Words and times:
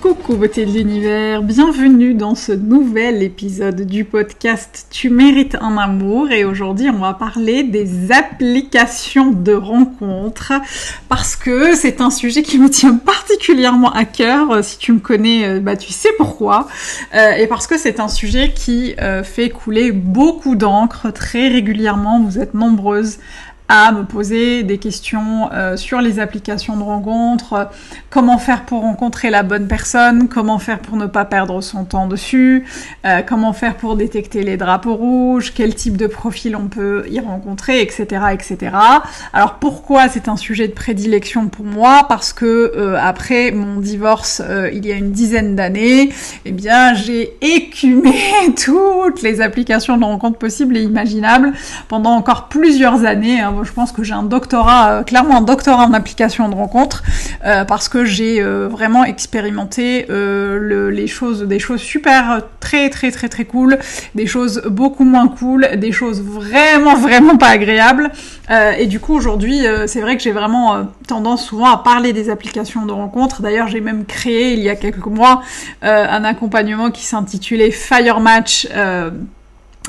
Coucou 0.00 0.36
beauté 0.36 0.64
de 0.64 0.72
l'univers, 0.72 1.42
bienvenue 1.42 2.14
dans 2.14 2.34
ce 2.34 2.52
nouvel 2.52 3.22
épisode 3.22 3.82
du 3.82 4.06
podcast 4.06 4.86
Tu 4.88 5.10
mérites 5.10 5.58
un 5.60 5.76
amour 5.76 6.30
et 6.30 6.46
aujourd'hui 6.46 6.88
on 6.88 7.00
va 7.00 7.12
parler 7.12 7.64
des 7.64 8.10
applications 8.10 9.30
de 9.30 9.52
rencontres 9.52 10.54
parce 11.10 11.36
que 11.36 11.76
c'est 11.76 12.00
un 12.00 12.10
sujet 12.10 12.42
qui 12.42 12.58
me 12.58 12.70
tient 12.70 12.94
particulièrement 12.94 13.92
à 13.92 14.06
cœur. 14.06 14.64
Si 14.64 14.78
tu 14.78 14.94
me 14.94 15.00
connais, 15.00 15.46
euh, 15.46 15.60
bah 15.60 15.76
tu 15.76 15.92
sais 15.92 16.08
pourquoi 16.16 16.66
euh, 17.14 17.32
et 17.32 17.46
parce 17.46 17.66
que 17.66 17.76
c'est 17.76 18.00
un 18.00 18.08
sujet 18.08 18.54
qui 18.54 18.94
euh, 19.02 19.22
fait 19.22 19.50
couler 19.50 19.92
beaucoup 19.92 20.56
d'encre 20.56 21.12
très 21.12 21.48
régulièrement. 21.48 22.22
Vous 22.22 22.38
êtes 22.38 22.54
nombreuses 22.54 23.18
à 23.70 23.92
me 23.92 24.02
poser 24.02 24.64
des 24.64 24.78
questions 24.78 25.48
euh, 25.52 25.76
sur 25.76 26.00
les 26.00 26.18
applications 26.18 26.76
de 26.76 26.82
rencontres, 26.82 27.70
comment 28.10 28.36
faire 28.36 28.64
pour 28.64 28.80
rencontrer 28.80 29.30
la 29.30 29.44
bonne 29.44 29.68
personne, 29.68 30.26
comment 30.26 30.58
faire 30.58 30.80
pour 30.80 30.96
ne 30.96 31.06
pas 31.06 31.24
perdre 31.24 31.60
son 31.60 31.84
temps 31.84 32.08
dessus, 32.08 32.64
euh, 33.06 33.22
comment 33.24 33.52
faire 33.52 33.76
pour 33.76 33.94
détecter 33.94 34.42
les 34.42 34.56
drapeaux 34.56 34.96
rouges, 34.96 35.52
quel 35.54 35.76
type 35.76 35.96
de 35.96 36.08
profil 36.08 36.56
on 36.56 36.66
peut 36.66 37.04
y 37.08 37.20
rencontrer, 37.20 37.80
etc. 37.80 38.06
etc. 38.32 38.74
Alors 39.32 39.54
pourquoi 39.60 40.08
c'est 40.08 40.26
un 40.26 40.36
sujet 40.36 40.66
de 40.66 40.74
prédilection 40.74 41.46
pour 41.46 41.64
moi? 41.64 42.06
Parce 42.08 42.32
que 42.32 42.72
euh, 42.76 42.98
après 43.00 43.52
mon 43.52 43.78
divorce 43.78 44.42
il 44.72 44.84
y 44.84 44.90
a 44.90 44.96
une 44.96 45.12
dizaine 45.12 45.54
d'années, 45.54 46.10
eh 46.44 46.50
bien 46.50 46.94
j'ai 46.94 47.36
écumé 47.40 48.14
toutes 48.64 49.22
les 49.22 49.40
applications 49.40 49.96
de 49.96 50.02
rencontres 50.04 50.38
possibles 50.38 50.76
et 50.76 50.82
imaginables 50.82 51.52
pendant 51.86 52.10
encore 52.10 52.48
plusieurs 52.48 53.04
années. 53.04 53.40
Hein, 53.40 53.59
je 53.64 53.72
pense 53.72 53.92
que 53.92 54.02
j'ai 54.02 54.14
un 54.14 54.22
doctorat, 54.22 54.90
euh, 54.90 55.02
clairement 55.02 55.38
un 55.38 55.42
doctorat 55.42 55.84
en 55.84 55.92
application 55.92 56.48
de 56.48 56.54
rencontres, 56.54 57.02
euh, 57.44 57.64
parce 57.64 57.88
que 57.88 58.04
j'ai 58.04 58.40
euh, 58.40 58.68
vraiment 58.68 59.04
expérimenté 59.04 60.06
les 60.10 61.06
choses, 61.06 61.42
des 61.42 61.58
choses 61.58 61.80
super, 61.80 62.42
très 62.60 62.90
très 62.90 63.10
très 63.10 63.28
très 63.28 63.44
cool, 63.44 63.78
des 64.14 64.26
choses 64.26 64.62
beaucoup 64.66 65.04
moins 65.04 65.28
cool, 65.28 65.68
des 65.76 65.92
choses 65.92 66.22
vraiment 66.22 66.94
vraiment 67.06 67.36
pas 67.36 67.48
agréables. 67.48 68.10
et 68.78 68.86
du 68.86 69.00
coup 69.00 69.14
aujourd'hui, 69.14 69.64
c'est 69.86 70.00
vrai 70.00 70.16
que 70.16 70.22
j'ai 70.22 70.32
vraiment 70.32 70.86
tendance 71.06 71.44
souvent 71.44 71.70
à 71.70 71.78
parler 71.78 72.12
des 72.12 72.30
applications 72.30 72.86
de 72.86 72.92
rencontres. 72.92 73.42
D'ailleurs, 73.42 73.68
j'ai 73.68 73.80
même 73.80 74.04
créé 74.04 74.54
il 74.54 74.60
y 74.60 74.68
a 74.68 74.76
quelques 74.76 75.06
mois 75.06 75.42
un 75.82 76.24
accompagnement 76.24 76.90
qui 76.90 77.04
s'intitulait 77.04 77.70
Fire 77.70 78.20
Match 78.20 78.68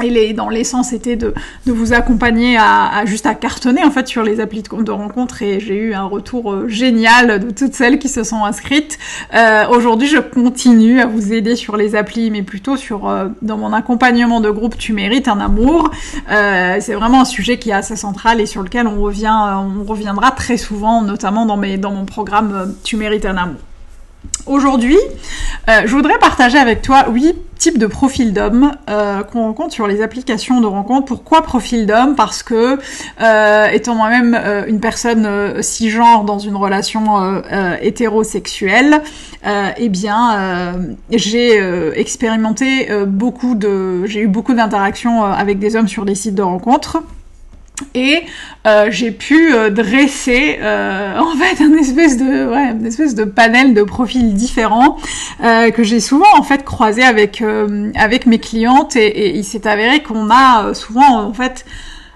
et 0.02 0.34
dans 0.34 0.50
l'essence 0.50 0.90
c'était 0.90 1.18
de, 1.18 1.34
de, 1.66 1.72
vous 1.72 1.94
accompagner 1.94 2.56
à, 2.58 2.88
à, 2.88 3.06
juste 3.06 3.26
à 3.26 3.36
cartonner 3.36 3.84
en 3.84 3.92
fait 3.92 4.08
sur 4.08 4.24
les 4.24 4.40
applis 4.40 4.64
de, 4.64 4.84
de 4.84 4.92
rencontre 4.92 5.42
et 5.42 5.60
j'ai 5.60 5.76
eu 5.76 5.94
un 5.94 6.06
retour 6.06 6.54
euh, 6.54 6.68
génial 6.70 7.40
de 7.40 7.52
toutes 7.52 7.74
celles 7.74 8.00
qui 8.00 8.08
se 8.08 8.24
sont 8.24 8.46
inscrites. 8.46 8.98
Euh, 9.34 9.68
Aujourd'hui 9.70 10.08
je 10.08 10.18
continue 10.18 11.02
à 11.02 11.08
vous 11.08 11.34
aider 11.34 11.56
sur 11.56 11.76
les 11.76 11.96
applis 11.96 12.32
mais 12.32 12.42
plutôt 12.42 12.78
sur 12.78 13.10
euh, 13.10 13.28
dans 13.42 13.58
mon 13.58 13.74
accompagnement 13.74 14.40
de 14.40 14.50
groupe 14.50 14.78
Tu 14.78 14.94
mérites 14.94 15.28
un 15.28 15.40
amour. 15.40 15.92
Euh, 16.32 16.78
C'est 16.80 16.94
vraiment 16.94 17.22
un 17.22 17.26
sujet 17.26 17.60
qui 17.60 17.70
est 17.72 17.74
assez 17.74 17.96
central 17.98 18.40
et 18.40 18.46
sur 18.46 18.64
lequel 18.64 18.88
on 18.88 19.02
revient 19.02 19.28
on 19.32 19.84
reviendra 19.84 20.32
très 20.32 20.58
souvent 20.58 21.02
notamment 21.02 21.46
dans, 21.46 21.58
mes, 21.58 21.78
dans 21.78 21.92
mon 21.92 22.06
programme 22.06 22.76
Tu 22.84 22.96
mérites 22.96 23.26
un 23.26 23.38
amour. 23.38 23.60
Aujourd'hui, 24.48 24.98
euh, 25.70 25.82
je 25.86 25.96
voudrais 25.96 26.18
partager 26.18 26.58
avec 26.58 26.82
toi 26.82 27.06
huit 27.12 27.36
types 27.60 27.78
de 27.78 27.86
profils 27.86 28.34
d'hommes 28.34 28.72
euh, 28.90 29.22
qu'on 29.24 29.44
rencontre 29.44 29.74
sur 29.74 29.86
les 29.86 30.02
applications 30.02 30.62
de 30.62 30.66
rencontre. 30.66 31.06
Pourquoi 31.06 31.44
profil 31.44 31.86
d'homme? 31.86 32.16
Parce 32.16 32.42
que, 32.42 32.80
euh, 33.22 33.68
étant 33.68 33.94
moi-même 33.94 34.40
une 34.68 34.80
personne 34.80 35.62
cisgenre 35.62 36.24
dans 36.24 36.40
une 36.40 36.56
relation 36.56 37.44
hétérosexuelle, 37.82 39.02
eh 39.78 39.90
bien, 39.90 40.76
j'ai 41.12 41.60
expérimenté 41.96 42.90
beaucoup 43.06 43.56
de, 43.56 44.06
j'ai 44.06 44.22
eu 44.22 44.28
beaucoup 44.28 44.54
d'interactions 44.54 45.24
avec 45.24 45.60
des 45.60 45.76
hommes 45.76 45.88
sur 45.88 46.06
des 46.06 46.16
sites 46.16 46.36
de 46.36 46.42
rencontres 46.42 47.04
et 47.94 48.24
euh, 48.68 48.88
j'ai 48.90 49.12
pu 49.12 49.54
euh, 49.54 49.70
dresser 49.70 50.60
euh, 50.62 51.18
en 51.20 51.36
fait 51.36 51.64
un 51.64 51.74
espèce 51.74 52.18
de 52.18 52.48
ouais, 52.50 52.72
une 52.72 52.86
espèce 52.86 53.16
de 53.16 53.24
panel 53.24 53.74
de 53.74 53.84
profils 53.84 54.34
différents 54.34 54.98
que 55.42 55.84
j'ai 55.84 56.00
souvent 56.00 56.26
en 56.38 56.44
fait 56.44 56.64
croisé 56.64 57.04
avec 57.04 57.44
avec 57.96 58.26
mes 58.26 58.40
clientes. 58.40 58.96
Et, 58.96 59.08
et 59.08 59.36
il 59.36 59.44
s'est 59.44 59.68
avéré 59.68 60.04
qu'on 60.04 60.30
a 60.30 60.74
souvent 60.74 61.22
en 61.22 61.34
fait 61.34 61.66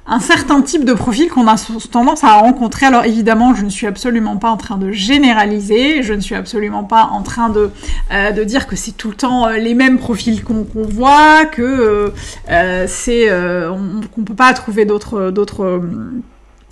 un 0.08 0.20
certain 0.20 0.62
type 0.62 0.86
de 0.86 0.94
profil 0.94 1.30
qu'on 1.30 1.48
a 1.48 1.56
tendance 1.92 2.24
à 2.24 2.34
rencontrer. 2.34 2.86
Alors 2.86 3.06
évidemment, 3.06 3.56
je 3.56 3.66
ne 3.66 3.70
suis 3.70 3.88
absolument 3.88 4.38
pas 4.38 4.50
en 4.50 4.58
train 4.58 4.78
de 4.78 4.92
généraliser, 4.92 6.04
je 6.04 6.14
ne 6.14 6.20
suis 6.20 6.36
absolument 6.36 6.84
pas 6.84 7.10
en 7.12 7.24
train 7.24 7.50
de, 7.50 7.72
euh, 8.12 8.32
de 8.32 8.44
dire 8.44 8.68
que 8.68 8.76
c'est 8.76 8.92
tout 8.92 9.10
le 9.10 9.16
temps 9.16 9.48
euh, 9.48 9.58
les 9.58 9.74
mêmes 9.74 9.98
profils 9.98 10.44
qu'on 10.44 10.66
voit, 10.74 11.46
que 11.46 11.62
euh, 11.62 12.10
euh 12.50 12.86
c'est 12.88 13.28
qu'on 14.14 14.24
peut 14.24 14.36
pas 14.36 14.54
trouver 14.54 14.86
d'autres 14.86 15.32
d'autres 15.32 15.82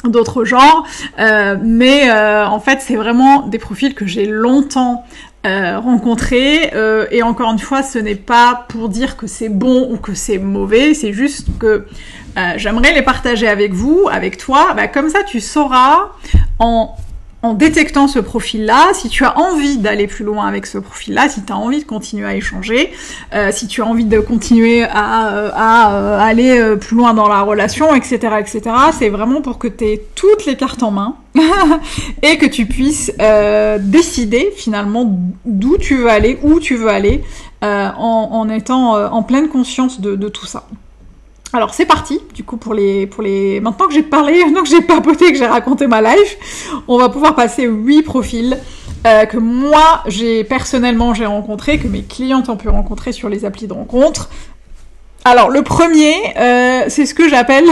d'autres 0.04 0.44
genres, 0.44 0.86
mais 1.18 2.12
en 2.12 2.60
fait 2.60 2.80
c'est 2.82 2.96
vraiment 2.96 3.48
des 3.48 3.58
profils 3.58 3.96
que 3.96 4.06
j'ai 4.06 4.26
longtemps 4.26 5.06
euh, 5.46 5.80
rencontrés. 5.80 6.72
Et 7.12 7.24
encore 7.24 7.52
une 7.52 7.60
fois 7.60 7.84
ce 7.84 8.00
n'est 8.00 8.16
pas 8.16 8.66
pour 8.70 8.90
dire 8.90 9.18
que 9.18 9.28
c'est 9.28 9.50
bon 9.50 9.90
ou 9.92 9.98
que 9.98 10.14
c'est 10.14 10.38
mauvais, 10.38 10.94
c'est 10.94 11.14
juste 11.14 11.48
que 11.60 11.86
euh, 12.38 12.54
j'aimerais 12.58 12.94
les 12.94 13.02
partager 13.02 13.48
avec 13.48 13.74
vous, 13.74 14.08
avec 14.12 14.38
toi. 14.38 14.74
Bah, 14.76 14.88
comme 14.88 15.10
ça, 15.10 15.24
tu 15.24 15.40
sauras 15.40 16.12
en, 16.60 16.96
détectant 17.56 18.08
ce 18.08 18.20
profil-là, 18.20 18.94
si 18.94 19.10
tu 19.10 19.26
as 19.26 19.38
envie 19.38 19.78
d'aller 19.78 20.08
plus 20.08 20.24
loin 20.24 20.48
avec 20.48 20.66
ce 20.66 20.78
profil-là, 20.78 21.28
si 21.28 21.44
tu 21.44 21.52
as 21.52 21.58
envie 21.58 21.80
de 21.80 21.86
continuer 21.86 22.26
à 22.26 22.36
échanger, 22.36 22.94
euh, 23.34 23.52
si 23.52 23.68
tu 23.68 23.82
as 23.82 23.86
envie 23.86 24.06
de 24.06 24.22
continuer 24.22 24.84
à, 24.84 25.28
euh, 25.28 26.20
aller 26.20 26.78
plus 26.80 26.96
loin 26.96 27.14
dans 27.14 27.28
la 27.28 27.42
relation, 27.42 27.94
etc., 27.96 28.36
etc. 28.40 28.62
C'est 28.98 29.10
vraiment 29.10 29.42
pour 29.42 29.58
que 29.60 29.68
tu 29.68 29.84
aies 29.84 30.02
toutes 30.16 30.46
les 30.46 30.56
cartes 30.56 30.84
en 30.84 30.92
main 30.92 31.18
et 32.22 32.38
que 32.38 32.46
tu 32.46 32.66
puisses 32.66 33.12
décider 33.80 34.54
finalement 34.56 35.20
d'où 35.44 35.78
tu 35.78 35.98
veux 35.98 36.10
aller, 36.10 36.40
où 36.44 36.62
tu 36.62 36.78
veux 36.78 36.90
aller, 36.90 37.26
en, 37.62 38.48
étant 38.50 38.94
en 38.94 39.22
pleine 39.22 39.50
conscience 39.50 40.00
de 40.00 40.30
tout 40.30 40.46
ça. 40.46 40.64
Alors 41.56 41.76
c'est 41.76 41.86
parti, 41.86 42.20
du 42.34 42.44
coup 42.44 42.58
pour 42.58 42.74
les 42.74 43.06
pour 43.06 43.22
les 43.22 43.60
maintenant 43.60 43.86
que 43.86 43.94
j'ai 43.94 44.02
parlé, 44.02 44.40
maintenant 44.46 44.64
que 44.64 44.70
j'ai 44.70 44.82
papoté, 44.82 45.32
que 45.32 45.38
j'ai 45.38 45.46
raconté 45.46 45.86
ma 45.86 46.02
life, 46.02 46.82
on 46.88 46.98
va 46.98 47.10
pouvoir 47.10 47.36
passer 47.36 47.66
huit 47.66 48.02
profils 48.02 48.58
euh, 49.06 49.26
que 49.26 49.38
moi 49.38 50.02
j'ai 50.08 50.44
personnellement 50.44 51.14
j'ai 51.14 51.28
rencontré, 51.28 51.78
que 51.78 51.88
mes 51.88 52.02
clientes 52.02 52.50
ont 52.50 52.58
pu 52.58 52.70
rencontrer 52.70 53.12
sur 53.12 53.30
les 53.30 53.46
applis 53.46 53.68
de 53.68 53.74
rencontre. 53.74 54.32
Alors 55.26 55.52
le 55.52 55.62
premier, 55.62 56.16
euh, 56.38 56.86
c'est 56.88 57.06
ce 57.06 57.14
que 57.14 57.30
j'appelle 57.30 57.66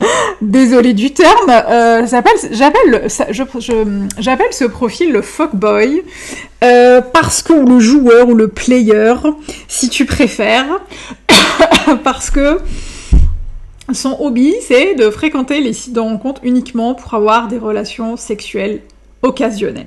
Désolé 0.42 0.92
du 0.92 1.12
terme, 1.12 1.50
euh, 1.50 2.04
j'appelle 2.06 2.38
ce 4.52 4.64
profil 4.64 5.12
le 5.12 5.22
fuckboy 5.22 6.02
parce 7.12 7.42
que 7.42 7.52
ou 7.52 7.66
le 7.66 7.78
joueur 7.78 8.28
ou 8.28 8.34
le 8.34 8.48
player, 8.48 9.14
si 9.68 9.88
tu 9.88 10.04
préfères, 10.04 10.80
parce 12.04 12.30
que 12.30 12.60
son 13.92 14.16
hobby 14.20 14.54
c'est 14.60 14.94
de 14.94 15.10
fréquenter 15.10 15.60
les 15.60 15.72
sites 15.72 15.94
de 15.94 16.00
rencontres 16.00 16.40
uniquement 16.44 16.94
pour 16.94 17.14
avoir 17.14 17.48
des 17.48 17.58
relations 17.58 18.16
sexuelles 18.16 18.82
occasionnelles 19.22 19.86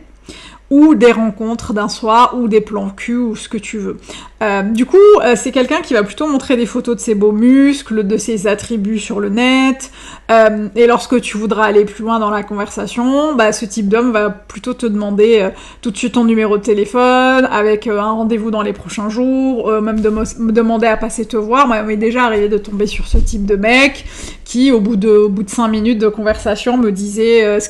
ou 0.72 0.96
des 0.96 1.12
rencontres 1.12 1.74
d'un 1.74 1.90
soir 1.90 2.34
ou 2.38 2.48
des 2.48 2.62
plans 2.62 2.90
cul 2.90 3.18
ou 3.18 3.36
ce 3.36 3.50
que 3.50 3.58
tu 3.58 3.78
veux. 3.78 3.98
Euh, 4.42 4.64
du 4.64 4.86
coup, 4.86 4.98
euh, 5.22 5.36
c'est 5.36 5.52
quelqu'un 5.52 5.82
qui 5.82 5.94
va 5.94 6.02
plutôt 6.02 6.28
montrer 6.28 6.56
des 6.56 6.66
photos 6.66 6.96
de 6.96 7.02
ses 7.02 7.14
beaux 7.14 7.34
muscles, 7.34 8.08
de 8.08 8.18
ses 8.18 8.48
attributs 8.48 8.98
sur 8.98 9.20
le 9.20 9.30
net. 9.30 9.92
Euh, 10.32 10.70
et 10.76 10.88
lorsque 10.88 11.20
tu 11.22 11.38
voudras 11.38 11.66
aller 11.66 11.86
plus 11.86 12.04
loin 12.04 12.20
dans 12.20 12.30
la 12.30 12.42
conversation, 12.42 13.36
bah, 13.36 13.52
ce 13.52 13.66
type 13.66 13.90
d'homme 13.90 14.12
va 14.12 14.30
plutôt 14.30 14.74
te 14.74 14.86
demander 14.86 15.50
tout 15.82 15.92
de 15.92 15.98
suite 15.98 16.14
ton 16.14 16.24
numéro 16.24 16.58
de 16.58 16.64
téléphone, 16.64 17.48
avec 17.52 17.86
un 17.88 18.02
rendez-vous 18.02 18.50
dans 18.50 18.62
les 18.62 18.74
prochains 18.74 19.10
jours, 19.10 19.70
même 19.82 20.00
de 20.00 20.10
me 20.10 20.52
demander 20.52 20.88
à 20.88 20.98
passer 20.98 21.26
te 21.26 21.38
voir. 21.38 21.68
Moi, 21.68 21.84
m'est 21.84 21.98
déjà 21.98 22.24
arrivé 22.24 22.48
de 22.48 22.58
tomber 22.58 22.88
sur 22.88 23.08
ce 23.08 23.18
type 23.18 23.46
de 23.46 23.56
mec 23.56 24.06
qui, 24.46 24.72
au 24.72 24.80
bout 24.80 24.96
de, 24.96 25.10
au 25.10 25.30
bout 25.30 25.44
de 25.44 25.50
cinq 25.50 25.68
minutes 25.68 26.00
de 26.00 26.08
conversation, 26.08 26.78
me 26.78 26.92
disait 26.92 27.40
est-ce 27.40 27.70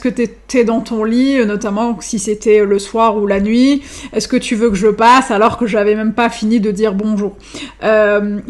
que, 0.00 0.08
t'es, 0.08 0.64
dans 0.64 0.80
ton 0.80 1.04
lit, 1.04 1.44
notamment 1.46 1.96
si 2.00 2.18
le 2.46 2.78
soir 2.78 3.16
ou 3.16 3.26
la 3.26 3.40
nuit, 3.40 3.82
est-ce 4.12 4.28
que 4.28 4.36
tu 4.36 4.54
veux 4.54 4.70
que 4.70 4.76
je 4.76 4.88
passe 4.88 5.30
alors 5.30 5.56
que 5.58 5.66
j'avais 5.66 5.94
même 5.94 6.14
pas 6.14 6.28
fini 6.30 6.60
de 6.60 6.70
dire 6.70 6.94
bonjour? 6.94 7.36
Euh, 7.82 8.40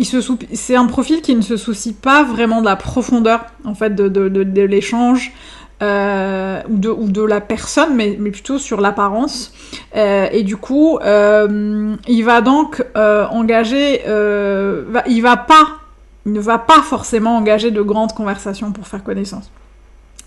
c'est 0.52 0.76
un 0.76 0.86
profil 0.86 1.22
qui 1.22 1.34
ne 1.34 1.42
se 1.42 1.56
soucie 1.56 1.92
pas 1.92 2.22
vraiment 2.22 2.60
de 2.60 2.66
la 2.66 2.76
profondeur 2.76 3.46
en 3.64 3.74
fait 3.74 3.94
de, 3.94 4.62
l'échange. 4.62 5.32
Euh, 5.82 6.60
ou, 6.68 7.08
de, 7.08 7.22
la 7.22 7.40
personne, 7.40 7.96
mais, 7.96 8.10
plutôt 8.12 8.58
sur 8.58 8.82
l'apparence. 8.82 9.54
Euh, 9.96 10.28
et 10.30 10.42
du 10.42 10.58
coup, 10.58 10.98
il 11.02 12.22
va 12.22 12.40
donc 12.42 12.84
engager, 12.94 14.02
il 14.04 15.22
ne 16.26 16.40
va 16.40 16.58
pas 16.58 16.82
forcément 16.82 17.36
engager 17.36 17.70
de 17.70 17.80
grandes 17.80 18.12
conversations 18.12 18.72
pour 18.72 18.86
faire 18.86 19.02
connaissance. 19.02 19.50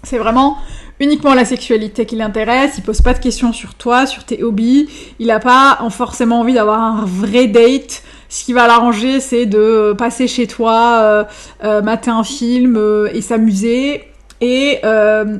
C'est 0.03 0.17
vraiment 0.17 0.57
uniquement 0.99 1.33
la 1.33 1.45
sexualité 1.45 2.05
qui 2.05 2.15
l'intéresse, 2.15 2.73
il 2.77 2.83
pose 2.83 3.01
pas 3.01 3.13
de 3.13 3.19
questions 3.19 3.53
sur 3.53 3.75
toi, 3.75 4.05
sur 4.05 4.25
tes 4.25 4.43
hobbies, 4.43 4.87
il 5.19 5.31
a 5.31 5.39
pas 5.39 5.79
forcément 5.89 6.41
envie 6.41 6.53
d'avoir 6.53 6.79
un 6.79 7.05
vrai 7.05 7.47
date. 7.47 8.03
Ce 8.29 8.43
qui 8.43 8.53
va 8.53 8.67
l'arranger, 8.67 9.19
c'est 9.19 9.45
de 9.45 9.93
passer 9.97 10.27
chez 10.27 10.47
toi, 10.47 10.99
euh, 11.01 11.23
euh, 11.63 11.81
mater 11.81 12.11
un 12.11 12.23
film 12.23 12.77
euh, 12.77 13.09
et 13.13 13.21
s'amuser. 13.21 14.12
Et 14.45 14.81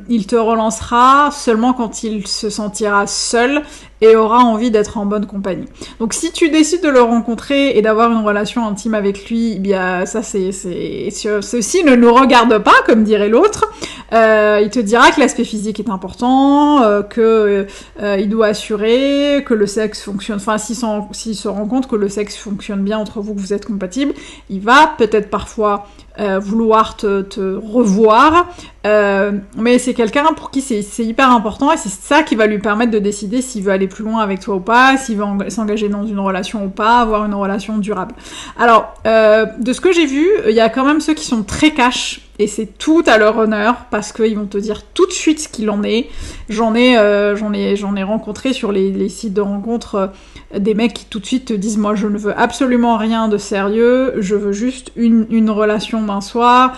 il 0.08 0.26
te 0.26 0.36
relancera 0.36 1.30
seulement 1.30 1.74
quand 1.74 2.02
il 2.04 2.26
se 2.26 2.48
sentira 2.48 3.06
seul 3.06 3.62
et 4.00 4.16
aura 4.16 4.38
envie 4.38 4.70
d'être 4.70 4.98
en 4.98 5.06
bonne 5.06 5.26
compagnie. 5.26 5.66
Donc 5.98 6.14
si 6.14 6.32
tu 6.32 6.50
décides 6.50 6.82
de 6.82 6.88
le 6.88 7.00
rencontrer 7.00 7.76
et 7.76 7.82
d'avoir 7.82 8.10
une 8.10 8.24
relation 8.24 8.66
intime 8.66 8.94
avec 8.94 9.28
lui, 9.28 9.54
eh 9.56 9.58
bien 9.58 10.06
ça 10.06 10.22
c'est 10.22 10.52
ceci 10.52 11.84
ne 11.84 11.94
nous 11.94 12.12
regarde 12.12 12.58
pas 12.58 12.74
comme 12.86 13.04
dirait 13.04 13.28
l'autre. 13.28 13.70
Euh, 14.12 14.60
il 14.62 14.70
te 14.70 14.78
dira 14.78 15.10
que 15.10 15.20
l'aspect 15.20 15.44
physique 15.44 15.80
est 15.80 15.88
important, 15.88 16.82
euh, 16.82 17.02
que 17.02 17.66
euh, 18.00 18.16
il 18.18 18.28
doit 18.28 18.48
assurer 18.48 19.42
que 19.46 19.54
le 19.54 19.66
sexe 19.66 20.02
fonctionne. 20.02 20.36
Enfin 20.36 20.58
s'il 20.58 21.34
se 21.34 21.48
rend 21.48 21.66
compte 21.66 21.88
que 21.88 21.96
le 21.96 22.08
sexe 22.08 22.36
fonctionne 22.36 22.82
bien 22.82 22.98
entre 22.98 23.20
vous, 23.20 23.34
que 23.34 23.40
vous 23.40 23.52
êtes 23.52 23.64
compatibles, 23.64 24.12
il 24.50 24.60
va 24.60 24.94
peut-être 24.98 25.30
parfois 25.30 25.86
euh, 26.20 26.38
vouloir 26.38 26.96
te, 26.96 27.22
te 27.22 27.56
revoir, 27.56 28.46
euh, 28.86 29.32
mais 29.56 29.78
c'est 29.78 29.94
quelqu'un 29.94 30.26
pour 30.36 30.50
qui 30.52 30.60
c'est 30.60 31.04
hyper 31.04 31.30
important 31.30 31.72
et 31.72 31.76
c'est 31.76 31.88
ça 31.88 32.22
qui 32.22 32.36
va 32.36 32.46
lui 32.46 32.58
permettre 32.60 32.92
de 32.92 33.00
décider 33.00 33.42
s'il 33.42 33.64
veut 33.64 33.72
aller 33.72 33.88
plus 33.88 34.04
loin 34.04 34.20
avec 34.20 34.38
toi 34.38 34.54
ou 34.54 34.60
pas, 34.60 34.96
s'il 34.96 35.16
veut 35.16 35.50
s'engager 35.50 35.88
dans 35.88 36.06
une 36.06 36.20
relation 36.20 36.64
ou 36.64 36.68
pas, 36.68 37.00
avoir 37.00 37.24
une 37.24 37.34
relation 37.34 37.78
durable. 37.78 38.14
Alors, 38.58 38.94
euh, 39.06 39.46
de 39.58 39.72
ce 39.72 39.80
que 39.80 39.92
j'ai 39.92 40.06
vu, 40.06 40.24
il 40.48 40.54
y 40.54 40.60
a 40.60 40.68
quand 40.68 40.84
même 40.84 41.00
ceux 41.00 41.14
qui 41.14 41.24
sont 41.24 41.42
très 41.42 41.72
cash 41.72 42.20
et 42.38 42.46
c'est 42.48 42.66
tout 42.78 43.02
à 43.06 43.16
leur 43.16 43.38
honneur 43.38 43.86
parce 43.90 44.12
qu'ils 44.12 44.36
vont 44.36 44.46
te 44.46 44.58
dire 44.58 44.82
tout 44.92 45.06
de 45.06 45.12
suite 45.12 45.40
ce 45.40 45.48
qu'il 45.48 45.70
en 45.70 45.82
est. 45.84 46.08
J'en 46.48 46.74
ai, 46.74 46.98
euh, 46.98 47.36
ai, 47.52 47.74
ai 47.74 48.02
rencontré 48.02 48.52
sur 48.52 48.72
les, 48.72 49.08
sites 49.08 49.34
de 49.34 49.40
rencontres 49.40 49.94
euh, 49.94 50.58
des 50.58 50.74
mecs 50.74 50.94
qui 50.94 51.04
tout 51.06 51.20
de 51.20 51.26
suite 51.26 51.46
te 51.46 51.52
disent 51.52 51.78
moi 51.78 51.94
je 51.94 52.08
ne 52.08 52.18
veux 52.18 52.36
absolument 52.36 52.96
rien 52.96 53.28
de 53.28 53.38
sérieux, 53.38 54.14
je 54.18 54.34
veux 54.34 54.52
juste 54.52 54.90
une, 54.96 55.26
une 55.30 55.50
relation 55.50 56.02
d'un 56.02 56.20
soir. 56.20 56.76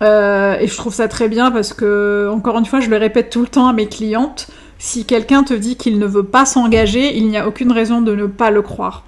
Euh, 0.00 0.56
et 0.60 0.68
je 0.68 0.76
trouve 0.76 0.94
ça 0.94 1.08
très 1.08 1.28
bien 1.28 1.50
parce 1.50 1.72
que 1.72 2.28
encore 2.30 2.56
une 2.58 2.66
fois 2.66 2.80
je 2.80 2.88
le 2.88 2.98
répète 2.98 3.30
tout 3.30 3.40
le 3.40 3.48
temps 3.48 3.66
à 3.66 3.72
mes 3.72 3.88
clientes. 3.88 4.48
Si 4.78 5.04
quelqu'un 5.04 5.42
te 5.42 5.54
dit 5.54 5.76
qu'il 5.76 5.98
ne 5.98 6.06
veut 6.06 6.22
pas 6.22 6.44
s'engager, 6.44 7.16
il 7.16 7.28
n'y 7.28 7.36
a 7.36 7.48
aucune 7.48 7.72
raison 7.72 8.00
de 8.00 8.14
ne 8.14 8.26
pas 8.26 8.50
le 8.50 8.62
croire. 8.62 9.07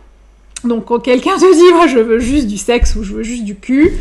Donc 0.64 0.86
quand 0.86 0.98
quelqu'un 0.98 1.36
te 1.36 1.54
dit 1.54 1.74
moi 1.74 1.86
je 1.86 1.98
veux 1.98 2.18
juste 2.18 2.46
du 2.46 2.58
sexe 2.58 2.94
ou 2.96 3.02
je 3.02 3.14
veux 3.14 3.22
juste 3.22 3.44
du 3.44 3.56
cul, 3.56 3.92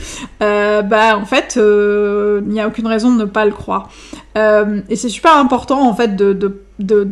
euh, 0.42 0.82
bah 0.82 1.18
en 1.18 1.26
fait 1.26 1.56
euh, 1.58 2.42
il 2.46 2.52
n'y 2.52 2.60
a 2.60 2.68
aucune 2.68 2.88
raison 2.88 3.14
de 3.14 3.22
ne 3.22 3.26
pas 3.26 3.46
le 3.46 3.52
croire. 3.52 3.90
Euh, 4.38 4.82
et 4.90 4.96
c'est 4.96 5.10
super 5.10 5.38
important 5.38 5.88
en 5.88 5.94
fait 5.94 6.16
de 6.16 6.34
de, 6.34 6.62
de, 6.80 7.04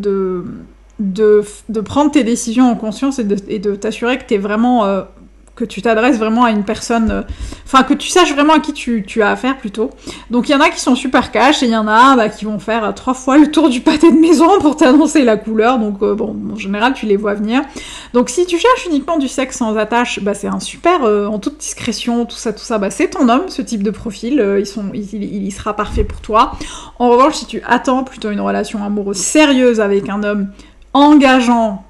de, 0.99 1.43
de, 1.69 1.81
prendre 1.81 2.11
tes 2.11 2.23
décisions 2.23 2.69
en 2.69 2.75
conscience 2.75 3.19
et 3.19 3.23
de, 3.23 3.75
t'assurer 3.75 4.17
que 4.17 4.25
tu 4.25 4.33
es 4.33 4.37
vraiment 4.37 4.85
que 5.57 5.65
tu 5.65 5.81
t'adresses 5.81 6.17
vraiment 6.17 6.43
à 6.43 6.51
une 6.51 6.63
personne, 6.63 7.09
euh, 7.11 7.21
enfin 7.65 7.83
que 7.83 7.95
tu 7.95 8.09
saches 8.09 8.33
vraiment 8.33 8.53
à 8.53 8.59
qui 8.59 8.73
tu, 8.73 9.21
as 9.21 9.31
affaire 9.31 9.57
plutôt. 9.57 9.89
Donc 10.29 10.47
il 10.47 10.51
y 10.51 10.55
en 10.55 10.61
a 10.61 10.69
qui 10.69 10.79
sont 10.79 10.95
super 10.95 11.31
cash 11.31 11.63
et 11.63 11.65
il 11.65 11.71
y 11.71 11.75
en 11.75 11.87
a 11.87 12.15
bah, 12.15 12.29
qui 12.29 12.45
vont 12.45 12.59
faire 12.59 12.85
euh, 12.85 12.91
trois 12.91 13.15
fois 13.15 13.37
le 13.37 13.49
tour 13.49 13.67
du 13.67 13.81
pâté 13.81 14.11
de 14.11 14.19
maison 14.19 14.59
pour 14.59 14.77
t'annoncer 14.77 15.23
la 15.23 15.35
couleur. 15.35 15.79
Donc 15.79 16.03
euh, 16.03 16.13
bon, 16.13 16.35
en 16.53 16.55
général 16.55 16.93
tu 16.93 17.07
les 17.07 17.17
vois 17.17 17.33
venir. 17.33 17.63
Donc 18.13 18.29
si 18.29 18.45
tu 18.45 18.59
cherches 18.59 18.85
uniquement 18.85 19.17
du 19.17 19.27
sexe 19.27 19.57
sans 19.57 19.75
attache, 19.75 20.19
bah 20.21 20.35
c'est 20.35 20.47
un 20.47 20.59
super 20.59 21.01
en 21.03 21.39
toute 21.39 21.57
discrétion, 21.57 22.25
tout 22.25 22.37
ça, 22.37 22.53
tout 22.53 22.63
ça, 22.63 22.77
bah 22.77 22.91
c'est 22.91 23.09
ton 23.09 23.27
homme, 23.27 23.49
ce 23.49 23.63
type 23.63 23.81
de 23.81 23.91
profil. 23.91 24.63
il, 24.93 25.23
il 25.23 25.51
sera 25.51 25.75
parfait 25.75 26.03
pour 26.03 26.21
toi. 26.21 26.51
En 26.99 27.09
revanche, 27.09 27.33
si 27.33 27.47
tu 27.47 27.61
attends 27.65 28.03
plutôt 28.03 28.29
une 28.29 28.41
relation 28.41 28.83
amoureuse 28.83 29.17
sérieuse 29.17 29.81
avec 29.81 30.07
un 30.07 30.23
homme 30.23 30.49
engageant, 30.93 31.86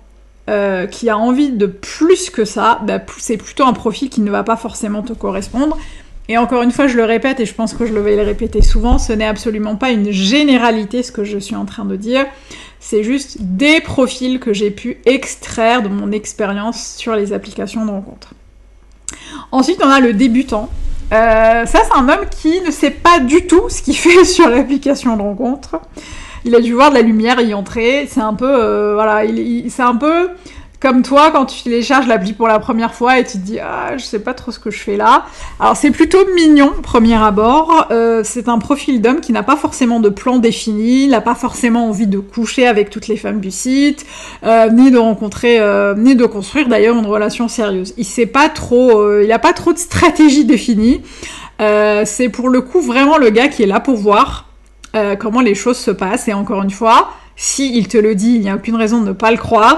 euh, 0.49 0.87
qui 0.87 1.09
a 1.09 1.17
envie 1.17 1.49
de 1.49 1.65
plus 1.65 2.29
que 2.29 2.45
ça, 2.45 2.79
bah, 2.85 2.99
c'est 3.17 3.35
plutôt 3.35 3.65
un 3.65 3.73
profil 3.73 4.09
qui 4.09 4.21
ne 4.21 4.31
va 4.31 4.43
pas 4.43 4.55
forcément 4.55 5.01
te 5.01 5.11
correspondre. 5.11 5.77
Et 6.29 6.37
encore 6.37 6.61
une 6.61 6.71
fois, 6.71 6.87
je 6.87 6.97
le 6.97 7.03
répète, 7.03 7.39
et 7.39 7.45
je 7.45 7.53
pense 7.53 7.73
que 7.73 7.85
je 7.85 7.93
le 7.93 8.01
vais 8.01 8.15
le 8.15 8.21
répéter 8.21 8.61
souvent, 8.61 8.97
ce 8.97 9.13
n'est 9.13 9.25
absolument 9.25 9.75
pas 9.75 9.91
une 9.91 10.11
généralité 10.11 11.03
ce 11.03 11.11
que 11.11 11.23
je 11.23 11.37
suis 11.37 11.55
en 11.55 11.65
train 11.65 11.85
de 11.85 11.95
dire. 11.95 12.25
C'est 12.79 13.03
juste 13.03 13.37
des 13.41 13.81
profils 13.81 14.39
que 14.39 14.53
j'ai 14.53 14.71
pu 14.71 14.97
extraire 15.05 15.81
de 15.81 15.89
mon 15.89 16.11
expérience 16.11 16.95
sur 16.97 17.15
les 17.15 17.33
applications 17.33 17.85
de 17.85 17.91
rencontre. 17.91 18.33
Ensuite, 19.51 19.81
on 19.83 19.89
a 19.89 19.99
le 19.99 20.13
débutant. 20.13 20.69
Euh, 21.13 21.65
ça, 21.65 21.79
c'est 21.83 21.93
un 21.93 22.09
homme 22.09 22.25
qui 22.29 22.61
ne 22.61 22.71
sait 22.71 22.91
pas 22.91 23.19
du 23.19 23.47
tout 23.47 23.69
ce 23.69 23.81
qu'il 23.81 23.95
fait 23.97 24.25
sur 24.25 24.49
l'application 24.49 25.15
de 25.15 25.21
rencontre 25.21 25.77
il 26.45 26.55
a 26.55 26.59
dû 26.59 26.73
voir 26.73 26.89
de 26.89 26.95
la 26.95 27.01
lumière 27.01 27.39
y 27.41 27.53
entrer. 27.53 28.07
C'est 28.09 28.21
un 28.21 28.33
peu, 28.33 28.49
euh, 28.49 28.93
voilà, 28.93 29.25
il, 29.25 29.69
c'est 29.69 29.83
un 29.83 29.95
peu 29.95 30.29
comme 30.79 31.01
toi 31.01 31.31
quand 31.31 31.47
tu 31.47 31.63
télécharges 31.63 32.05
l'appli 32.05 32.33
pour 32.33 32.47
la 32.47 32.59
première 32.59 32.93
fois 32.93 33.17
et 33.17 33.23
tu 33.23 33.33
te 33.33 33.37
dis 33.37 33.59
ah 33.59 33.97
je 33.97 34.03
sais 34.03 34.19
pas 34.19 34.35
trop 34.35 34.51
ce 34.51 34.59
que 34.59 34.69
je 34.69 34.77
fais 34.77 34.95
là. 34.95 35.25
Alors 35.59 35.75
c'est 35.75 35.89
plutôt 35.89 36.19
mignon 36.35 36.71
premier 36.83 37.15
abord. 37.15 37.87
Euh, 37.89 38.21
c'est 38.23 38.47
un 38.47 38.59
profil 38.59 39.01
d'homme 39.01 39.19
qui 39.19 39.31
n'a 39.31 39.41
pas 39.41 39.55
forcément 39.55 39.99
de 39.99 40.09
plan 40.09 40.37
défini, 40.37 41.07
n'a 41.07 41.21
pas 41.21 41.33
forcément 41.33 41.89
envie 41.89 42.05
de 42.05 42.19
coucher 42.19 42.67
avec 42.67 42.91
toutes 42.91 43.07
les 43.07 43.17
femmes 43.17 43.39
du 43.39 43.49
site, 43.49 44.05
euh, 44.43 44.69
ni 44.69 44.91
de 44.91 44.99
rencontrer, 44.99 45.59
ni 45.97 46.15
de 46.15 46.25
construire 46.25 46.67
d'ailleurs 46.67 46.95
une 46.95 47.07
relation 47.07 47.47
sérieuse. 47.47 47.95
Il 47.97 48.05
sait 48.05 48.27
pas 48.27 48.49
trop, 48.49 49.19
il 49.19 49.31
a 49.31 49.39
pas 49.39 49.53
trop 49.53 49.73
de 49.73 49.79
stratégie 49.79 50.45
définie. 50.45 51.01
c'est 51.59 52.29
pour 52.31 52.49
le 52.49 52.61
coup 52.61 52.81
vraiment 52.81 53.17
le 53.17 53.31
gars 53.31 53.47
qui 53.47 53.63
est 53.63 53.67
là 53.67 53.79
pour 53.79 53.95
voir 53.95 54.46
euh, 54.97 55.15
comment 55.15 55.41
les 55.41 55.55
choses 55.55 55.77
se 55.77 55.91
passent. 55.91 56.27
Et 56.27 56.33
encore 56.33 56.63
une 56.63 56.71
fois, 56.71 57.11
si 57.35 57.83
te 57.87 57.97
le 57.97 58.15
dit, 58.15 58.33
il 58.33 58.41
n'y 58.41 58.49
a 58.49 58.55
aucune 58.55 58.75
raison 58.75 58.99
de 59.01 59.09
ne 59.09 59.11
pas 59.13 59.29
le 59.29 59.37
croire. 59.37 59.77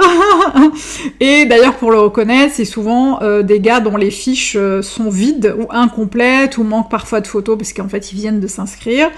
et 1.19 1.45
d'ailleurs, 1.45 1.75
pour 1.75 1.91
le 1.91 1.99
reconnaître, 1.99 2.53
c'est 2.55 2.65
souvent 2.65 3.21
euh, 3.21 3.43
des 3.43 3.59
gars 3.59 3.81
dont 3.81 3.97
les 3.97 4.11
fiches 4.11 4.55
euh, 4.57 4.81
sont 4.81 5.09
vides 5.09 5.53
ou 5.59 5.67
incomplètes 5.69 6.57
ou 6.57 6.63
manquent 6.63 6.89
parfois 6.89 7.19
de 7.19 7.27
photos 7.27 7.57
parce 7.57 7.73
qu'en 7.73 7.89
fait, 7.89 8.13
ils 8.13 8.15
viennent 8.15 8.39
de 8.39 8.47
s'inscrire. 8.47 9.09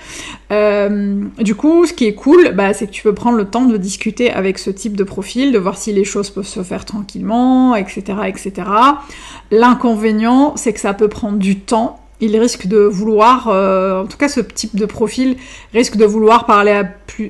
du 0.50 1.56
coup, 1.56 1.86
ce 1.86 1.94
qui 1.94 2.08
est 2.08 2.16
cool, 2.16 2.54
bah, 2.56 2.74
c'est 2.74 2.88
que 2.88 2.92
tu 2.92 3.04
peux 3.04 3.14
prendre 3.14 3.38
le 3.38 3.46
temps 3.46 3.66
de 3.66 3.78
discuter 3.78 4.32
avec 4.32 4.58
ce 4.58 4.72
type 4.72 4.98
de 4.98 5.04
profil, 5.04 5.52
de 5.52 5.60
voir 5.60 5.78
si 5.78 5.94
les 5.94 6.04
choses 6.04 6.32
peuvent 6.32 6.48
se 6.48 6.64
faire 6.64 6.84
tranquillement, 6.84 7.76
etc., 7.76 8.02
etc. 8.28 8.68
L'inconvénient, 9.52 10.54
c'est 10.58 10.74
que 10.74 10.80
ça 10.80 10.94
peut 10.94 11.10
prendre 11.10 11.38
du 11.38 11.60
temps 11.60 12.01
il 12.22 12.38
risque 12.40 12.68
de 12.68 12.78
vouloir, 12.78 13.48
euh, 13.48 14.04
en 14.04 14.06
tout 14.06 14.18
cas 14.18 14.30
ce 14.30 14.40
type 14.40 14.76
de 14.76 14.86
profil 14.86 15.36
risque 15.74 15.98
de 15.98 16.06
vouloir 16.06 16.46
parler 16.46 16.84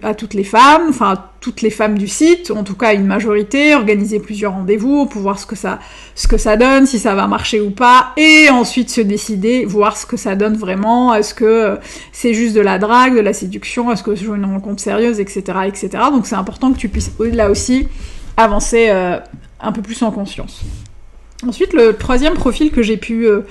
à, 0.04 0.14
toutes 0.14 0.34
les 0.34 0.44
femmes, 0.44 0.88
enfin 0.90 1.14
à 1.14 1.32
toutes 1.40 1.62
les 1.62 1.70
femmes 1.70 1.98
du 1.98 2.08
site, 2.08 2.52
en 2.52 2.64
tout 2.64 2.76
cas 2.76 2.94
une 2.94 3.08
majorité, 3.08 3.74
organiser 3.74 4.20
plusieurs 4.20 4.52
rendez-vous 4.52 5.06
pour 5.06 5.22
voir 5.22 5.40
ce 5.40 5.46
que 5.46 5.56
ça, 5.56 5.80
ce 6.14 6.28
que 6.28 6.38
ça 6.38 6.58
donne, 6.58 6.86
si 6.86 7.00
ça 7.00 7.16
va 7.16 7.26
marcher 7.28 7.62
ou 7.62 7.72
pas, 7.72 8.12
et 8.18 8.50
ensuite 8.50 8.90
se 8.90 9.02
décider, 9.02 9.66
voir 9.66 9.96
ce 9.96 10.06
que 10.06 10.18
ça 10.18 10.36
donne 10.36 10.56
vraiment, 10.56 11.16
est-ce 11.16 11.34
que 11.34 11.78
c'est 12.12 12.34
juste 12.34 12.54
de 12.54 12.62
la 12.62 12.78
drague, 12.78 13.16
de 13.16 13.22
la 13.22 13.34
séduction, 13.34 13.92
est-ce 13.92 14.04
que 14.04 14.16
c'est 14.16 14.26
une 14.26 14.46
rencontre 14.46 14.82
sérieuse, 14.82 15.20
etc., 15.20 15.42
etc. 15.66 15.90
Donc 16.12 16.28
c'est 16.28 16.36
important 16.36 16.74
que 16.74 16.78
tu 16.78 16.90
puisses 16.90 17.12
là 17.20 17.50
aussi 17.50 17.88
avancer 18.36 18.88
euh, 18.90 19.18
un 19.62 19.72
peu 19.72 19.82
plus 19.82 20.02
en 20.04 20.12
conscience. 20.12 20.62
Ensuite, 21.48 21.74
le 21.74 21.94
troisième 21.94 22.34
profil 22.34 22.72
que 22.72 22.84
j'ai 22.84 22.98
pu 22.98 23.26
euh, 23.26 23.42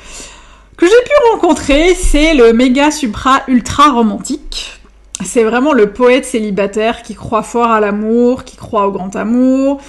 que 0.81 0.87
j'ai 0.87 1.03
pu 1.05 1.11
rencontrer, 1.33 1.95
c'est 1.95 2.33
le 2.33 2.55
méga 2.55 2.91
supra 2.91 3.43
ultra 3.49 3.91
romantique. 3.91 4.81
C'est 5.23 5.45
vraiment 5.45 5.75
le 5.75 5.93
poète 5.93 6.25
célibataire 6.25 7.03
qui 7.03 7.15
croit 7.15 7.43
fort 7.43 7.71
à 7.71 7.81
l'amour, 7.81 8.45
qui 8.45 8.57
croit 8.57 8.87
au 8.87 8.91
grand 8.91 9.15
amour. 9.15 9.83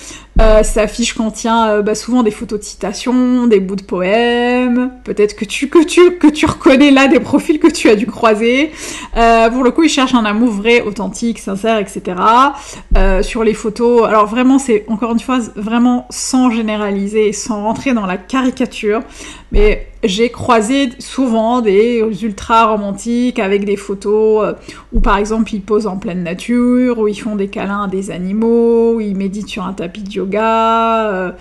Sa 0.64 0.88
fiche 0.88 1.14
contient 1.14 1.84
souvent 1.94 2.24
des 2.24 2.32
photos 2.32 2.60
de 2.60 2.64
citations, 2.64 3.46
des 3.48 3.60
bouts 3.60 3.76
de 3.76 3.84
poèmes. 3.84 4.92
Peut-être 5.04 5.36
que 5.36 5.46
tu, 5.46 5.68
que, 5.68 5.84
tu, 5.84 6.18
que 6.18 6.28
tu 6.28 6.46
reconnais 6.46 6.92
là 6.92 7.08
des 7.08 7.20
profils 7.20 7.60
que 7.60 7.68
tu 7.68 7.90
as 7.90 7.96
dû 7.96 8.08
croiser. 8.08 8.72
Euh, 9.18 9.50
pour 9.50 9.64
le 9.64 9.72
coup, 9.72 9.84
il 9.84 9.90
cherche 9.90 10.14
un 10.14 10.26
amour 10.26 10.52
vrai, 10.52 10.82
authentique, 10.82 11.40
sincère, 11.40 11.78
etc. 11.78 12.18
Euh, 12.98 13.24
sur 13.24 13.44
les 13.44 13.54
photos, 13.54 14.08
alors 14.08 14.28
vraiment, 14.28 14.60
c'est 14.60 14.86
encore 14.88 15.12
une 15.12 15.20
fois 15.20 15.40
vraiment 15.56 16.08
sans 16.10 16.50
généraliser, 16.50 17.34
sans 17.34 17.64
rentrer 17.64 17.94
dans 17.94 18.06
la 18.06 18.18
caricature. 18.18 19.02
Mais 19.52 19.88
j'ai 20.04 20.30
croisé 20.30 20.90
souvent 21.00 21.62
des 21.62 22.04
ultra 22.24 22.68
romantiques 22.68 23.38
avec 23.38 23.66
des 23.66 23.76
photos 23.76 24.46
euh, 24.46 24.54
où 24.94 25.00
par 25.00 25.18
exemple 25.18 25.54
ils 25.54 25.62
posent 25.62 25.88
en 25.88 25.98
pleine 25.98 26.24
nature, 26.24 27.00
où 27.00 27.08
ils 27.08 27.20
font 27.20 27.36
des 27.36 27.50
câlins 27.50 27.84
à 27.84 27.88
des 27.88 28.12
animaux, 28.12 28.96
où 28.96 29.02
ils 29.02 29.16
méditent 29.16 29.50
sur 29.50 29.64
un 29.64 29.74
tapis 29.74 30.02
de 30.02 30.10
Euh, 30.22 31.32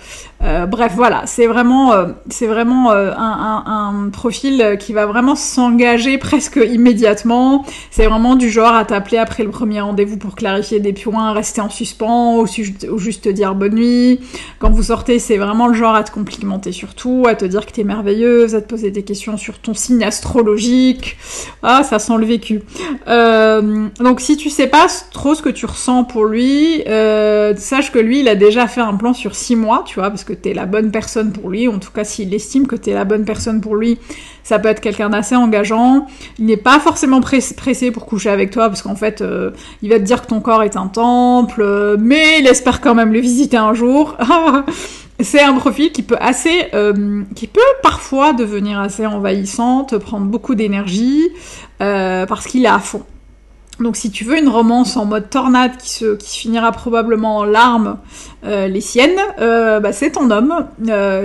euh, 0.43 0.65
bref, 0.65 0.93
voilà, 0.95 1.23
c'est 1.25 1.45
vraiment, 1.45 1.93
c'est 2.29 2.47
vraiment 2.47 2.91
un, 2.91 4.09
profil 4.11 4.77
qui 4.79 4.93
va 4.93 5.05
vraiment 5.05 5.35
s'engager 5.35 6.17
presque 6.17 6.57
immédiatement. 6.57 7.65
C'est 7.91 8.07
vraiment 8.07 8.35
du 8.35 8.49
genre 8.49 8.73
à 8.73 8.85
t'appeler 8.85 9.17
après 9.17 9.43
le 9.43 9.51
premier 9.51 9.81
rendez-vous 9.81 10.17
pour 10.17 10.35
clarifier 10.35 10.79
des 10.79 10.93
points, 10.93 11.33
rester 11.33 11.61
en 11.61 11.69
suspens 11.69 12.39
ou, 12.39 12.47
juste 12.47 13.23
te 13.23 13.29
dire 13.29 13.53
bonne 13.53 13.75
nuit. 13.75 14.19
Quand 14.59 14.71
vous 14.71 14.83
sortez, 14.83 15.19
c'est 15.19 15.37
vraiment 15.37 15.67
le 15.67 15.73
genre 15.73 15.95
à 15.95 16.03
te 16.03 16.11
complimenter 16.11 16.71
sur 16.71 16.95
tout, 16.95 17.25
à 17.27 17.35
te 17.35 17.45
dire 17.45 17.65
que 17.65 17.71
t'es 17.71 17.83
merveilleuse 17.83 18.55
à 18.55 18.61
te 18.61 18.67
poser 18.67 18.91
des 18.91 19.03
questions 19.03 19.37
sur 19.37 19.59
ton 19.59 19.73
signe 19.73 20.03
astrologique. 20.03 21.17
Ah, 21.63 21.83
ça 21.83 21.99
sent 21.99 22.17
le 22.17 22.25
vécu. 22.25 22.61
Euh, 23.07 23.87
donc 23.99 24.21
si 24.21 24.37
tu 24.37 24.49
sais 24.49 24.67
pas 24.67 24.87
trop 25.11 25.35
ce 25.35 25.41
que 25.41 25.49
tu 25.49 25.65
ressens 25.65 26.03
pour 26.03 26.25
lui, 26.25 26.83
euh, 26.87 27.55
sache 27.55 27.91
que 27.91 27.99
lui, 27.99 28.21
il 28.21 28.27
a 28.27 28.35
déjà 28.35 28.67
fait 28.71 28.81
un 28.81 28.95
plan 28.95 29.13
sur 29.13 29.35
six 29.35 29.55
mois, 29.55 29.83
tu 29.85 29.99
vois, 29.99 30.09
parce 30.09 30.23
que 30.23 30.33
t'es 30.33 30.53
la 30.55 30.65
bonne 30.65 30.89
personne 30.89 31.31
pour 31.31 31.49
lui. 31.49 31.67
En 31.67 31.77
tout 31.77 31.91
cas, 31.91 32.03
s'il 32.03 32.33
estime 32.33 32.65
que 32.65 32.75
t'es 32.75 32.93
la 32.93 33.05
bonne 33.05 33.25
personne 33.25 33.61
pour 33.61 33.75
lui, 33.75 33.99
ça 34.43 34.57
peut 34.57 34.69
être 34.69 34.81
quelqu'un 34.81 35.09
d'assez 35.09 35.35
engageant. 35.35 36.07
Il 36.39 36.45
n'est 36.45 36.57
pas 36.57 36.79
forcément 36.79 37.21
pressé 37.21 37.91
pour 37.91 38.07
coucher 38.07 38.29
avec 38.29 38.49
toi, 38.49 38.69
parce 38.69 38.81
qu'en 38.81 38.95
fait, 38.95 39.21
euh, 39.21 39.51
il 39.83 39.89
va 39.89 39.99
te 39.99 40.03
dire 40.03 40.23
que 40.23 40.27
ton 40.27 40.39
corps 40.39 40.63
est 40.63 40.75
un 40.77 40.87
temple, 40.87 41.97
mais 41.99 42.39
il 42.39 42.47
espère 42.47 42.81
quand 42.81 42.95
même 42.95 43.13
le 43.13 43.19
visiter 43.19 43.57
un 43.57 43.75
jour. 43.75 44.17
C'est 45.23 45.41
un 45.41 45.53
profil 45.53 45.91
qui 45.91 46.01
peut 46.01 46.17
assez, 46.19 46.67
euh, 46.73 47.23
qui 47.35 47.47
peut 47.47 47.61
parfois 47.83 48.33
devenir 48.33 48.79
assez 48.79 49.05
envahissant, 49.05 49.83
te 49.83 49.95
prendre 49.95 50.25
beaucoup 50.25 50.55
d'énergie, 50.55 51.29
euh, 51.81 52.25
parce 52.25 52.47
qu'il 52.47 52.65
est 52.65 52.69
à 52.69 52.79
fond. 52.79 53.03
Donc 53.81 53.95
si 53.95 54.11
tu 54.11 54.23
veux 54.23 54.37
une 54.37 54.49
romance 54.49 54.95
en 54.95 55.05
mode 55.05 55.29
tornade 55.29 55.77
qui 55.77 55.89
se, 55.89 56.15
qui 56.15 56.39
finira 56.39 56.71
probablement 56.71 57.37
en 57.37 57.43
larmes, 57.43 57.97
euh, 58.45 58.67
les 58.67 58.81
siennes, 58.81 59.19
bah, 59.37 59.91
c'est 59.91 60.11
ton 60.11 60.29
homme. 60.31 60.67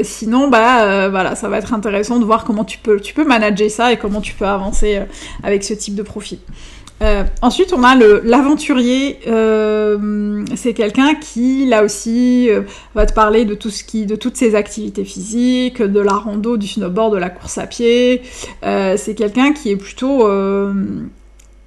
sinon, 0.03 0.49
bah 0.49 1.09
voilà, 1.09 1.35
ça 1.35 1.49
va 1.49 1.59
être 1.59 1.75
intéressant 1.75 2.19
de 2.19 2.25
voir 2.25 2.45
comment 2.45 2.65
tu 2.65 2.79
peux, 2.79 3.01
tu 3.01 3.15
peux 3.15 3.25
manager 3.25 3.71
ça 3.71 3.93
et 3.93 3.97
comment 3.97 4.21
tu 4.21 4.35
peux 4.35 4.47
avancer 4.47 5.01
avec 5.43 5.65
ce 5.65 5.75
type 5.75 5.95
de 5.95 6.03
profil. 6.03 6.39
Euh, 7.03 7.25
ensuite, 7.43 7.73
on 7.73 7.83
a 7.85 7.95
l'aventurier. 7.95 9.19
Euh, 9.27 10.45
c'est 10.55 10.73
quelqu'un 10.73 11.15
qui, 11.15 11.67
là 11.67 11.85
aussi, 11.85 12.49
euh, 12.51 12.63
va 12.95 13.07
te 13.07 13.13
parler 13.13 13.45
de 13.45 13.55
tout 13.55 13.71
ce 13.71 13.85
qui, 13.85 14.07
de 14.07 14.17
toutes 14.17 14.37
ses 14.37 14.55
activités 14.55 15.05
physiques, 15.05 15.83
de 15.83 16.01
la 16.01 16.15
rando, 16.15 16.57
du 16.57 16.67
snowboard, 16.67 17.13
de 17.13 17.19
la 17.19 17.31
course 17.31 17.59
à 17.59 17.67
pied. 17.67 18.23
c'est 18.63 19.15
quelqu'un 19.15 19.53
qui 19.53 19.71
est 19.71 19.77
plutôt 19.77 20.27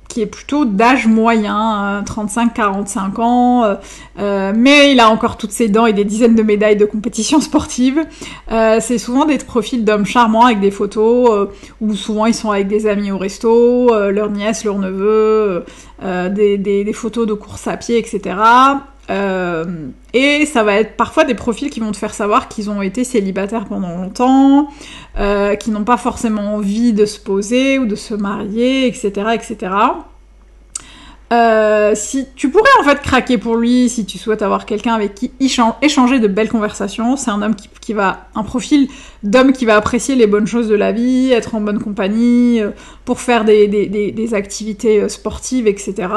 qui 0.09 0.21
est 0.21 0.25
plutôt 0.25 0.65
d'âge 0.65 1.07
moyen, 1.07 2.03
35-45 2.03 2.97
euh, 3.19 3.21
ans, 3.21 3.63
euh, 3.63 3.75
euh, 4.19 4.51
mais 4.55 4.91
il 4.91 4.99
a 4.99 5.09
encore 5.09 5.37
toutes 5.37 5.51
ses 5.51 5.69
dents 5.69 5.85
et 5.85 5.93
des 5.93 6.03
dizaines 6.03 6.35
de 6.35 6.41
médailles 6.41 6.75
de 6.75 6.85
compétition 6.85 7.39
sportive. 7.39 8.05
c'est 8.49 8.97
souvent 8.97 9.25
des 9.25 9.37
profils 9.37 9.85
d'hommes 9.85 10.05
charmants 10.05 10.45
avec 10.45 10.59
des 10.59 10.71
photos 10.71 11.49
où 11.79 11.93
souvent 11.93 12.25
ils 12.25 12.33
sont 12.33 12.49
avec 12.49 12.67
des 12.67 12.87
amis 12.87 13.11
au 13.11 13.17
resto, 13.17 13.89
leur 14.09 14.31
nièce, 14.31 14.65
leur 14.65 14.79
neveu, 14.79 15.63
des, 16.01 16.91
photos 16.93 17.27
de 17.27 17.33
course 17.33 17.67
à 17.67 17.77
pied, 17.77 17.99
etc. 17.99 18.35
Et 20.13 20.45
ça 20.47 20.63
va 20.63 20.73
être 20.75 20.97
parfois 20.97 21.23
des 21.23 21.35
profils 21.35 21.69
qui 21.69 21.79
vont 21.79 21.91
te 21.91 21.97
faire 21.97 22.15
savoir 22.15 22.47
qu'ils 22.47 22.71
ont 22.71 22.81
été 22.81 23.03
célibataires 23.03 23.65
pendant 23.65 23.95
longtemps, 23.95 24.69
euh, 25.17 25.55
qui 25.55 25.71
n'ont 25.71 25.83
pas 25.83 25.97
forcément 25.97 26.55
envie 26.55 26.93
de 26.93 27.05
se 27.05 27.19
poser 27.19 27.79
ou 27.79 27.85
de 27.85 27.95
se 27.95 28.13
marier, 28.13 28.87
etc., 28.87 29.11
etc. 29.33 29.73
Euh, 31.31 31.91
si 31.93 32.27
tu 32.35 32.49
pourrais 32.49 32.71
en 32.79 32.83
fait 32.83 33.01
craquer 33.01 33.37
pour 33.37 33.55
lui 33.55 33.87
si 33.87 34.03
tu 34.03 34.17
souhaites 34.17 34.41
avoir 34.41 34.65
quelqu'un 34.65 34.95
avec 34.95 35.13
qui 35.13 35.31
échanger 35.39 36.19
de 36.19 36.27
belles 36.27 36.49
conversations, 36.49 37.17
c'est 37.17 37.29
un 37.29 37.43
homme 37.43 37.55
qui, 37.55 37.93
va 37.93 38.27
un 38.33 38.43
profil 38.43 38.87
d'homme 39.21 39.51
qui 39.51 39.65
va 39.65 39.75
apprécier 39.75 40.15
les 40.15 40.25
bonnes 40.25 40.47
choses 40.47 40.67
de 40.67 40.75
la 40.75 40.91
vie, 40.91 41.31
être 41.31 41.53
en 41.53 41.61
bonne 41.61 41.79
compagnie, 41.79 42.61
pour 43.05 43.19
faire 43.19 43.45
des, 43.45 44.33
activités 44.33 45.07
sportives, 45.09 45.67
etc. 45.67 46.07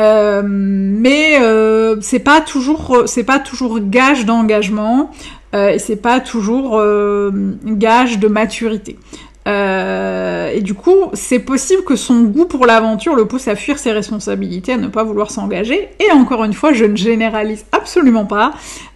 Euh, 0.00 0.42
mais 0.44 1.38
euh, 1.40 1.96
c'est 2.00 2.18
pas 2.18 2.40
toujours 2.40 3.04
c'est 3.06 3.22
pas 3.22 3.38
toujours 3.38 3.78
gage 3.78 4.24
d'engagement 4.24 5.12
euh, 5.12 5.43
et 5.54 5.78
c'est 5.78 5.96
pas 5.96 6.20
toujours 6.20 6.78
euh, 6.78 7.30
gage 7.64 8.18
de 8.18 8.28
maturité. 8.28 8.98
Euh, 9.46 10.50
et 10.50 10.62
du 10.62 10.74
coup, 10.74 11.10
c'est 11.12 11.38
possible 11.38 11.84
que 11.84 11.96
son 11.96 12.22
goût 12.22 12.46
pour 12.46 12.66
l'aventure 12.66 13.14
le 13.14 13.26
pousse 13.26 13.46
à 13.46 13.56
fuir 13.56 13.78
ses 13.78 13.92
responsabilités, 13.92 14.72
à 14.72 14.76
ne 14.78 14.88
pas 14.88 15.04
vouloir 15.04 15.30
s'engager. 15.30 15.88
Et 16.00 16.10
encore 16.12 16.44
une 16.44 16.54
fois, 16.54 16.72
je 16.72 16.84
ne 16.84 16.96
généralise 16.96 17.66
absolument 17.72 18.24
pas. 18.24 18.52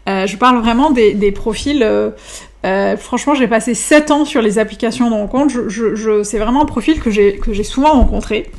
je 0.06 0.36
parle 0.36 0.58
vraiment 0.58 0.90
des, 0.90 1.32
profils. 1.32 1.86
franchement, 2.98 3.34
j'ai 3.34 3.46
passé 3.46 3.74
7 3.74 4.10
ans 4.10 4.24
sur 4.24 4.40
les 4.40 4.58
applications 4.58 5.10
de 5.10 5.14
rencontre. 5.14 5.54
C'est 6.22 6.38
vraiment 6.38 6.62
un 6.62 6.66
profil 6.66 6.98
que 6.98 7.10
j'ai 7.10 7.64
souvent 7.64 7.92
rencontré. 7.92 8.50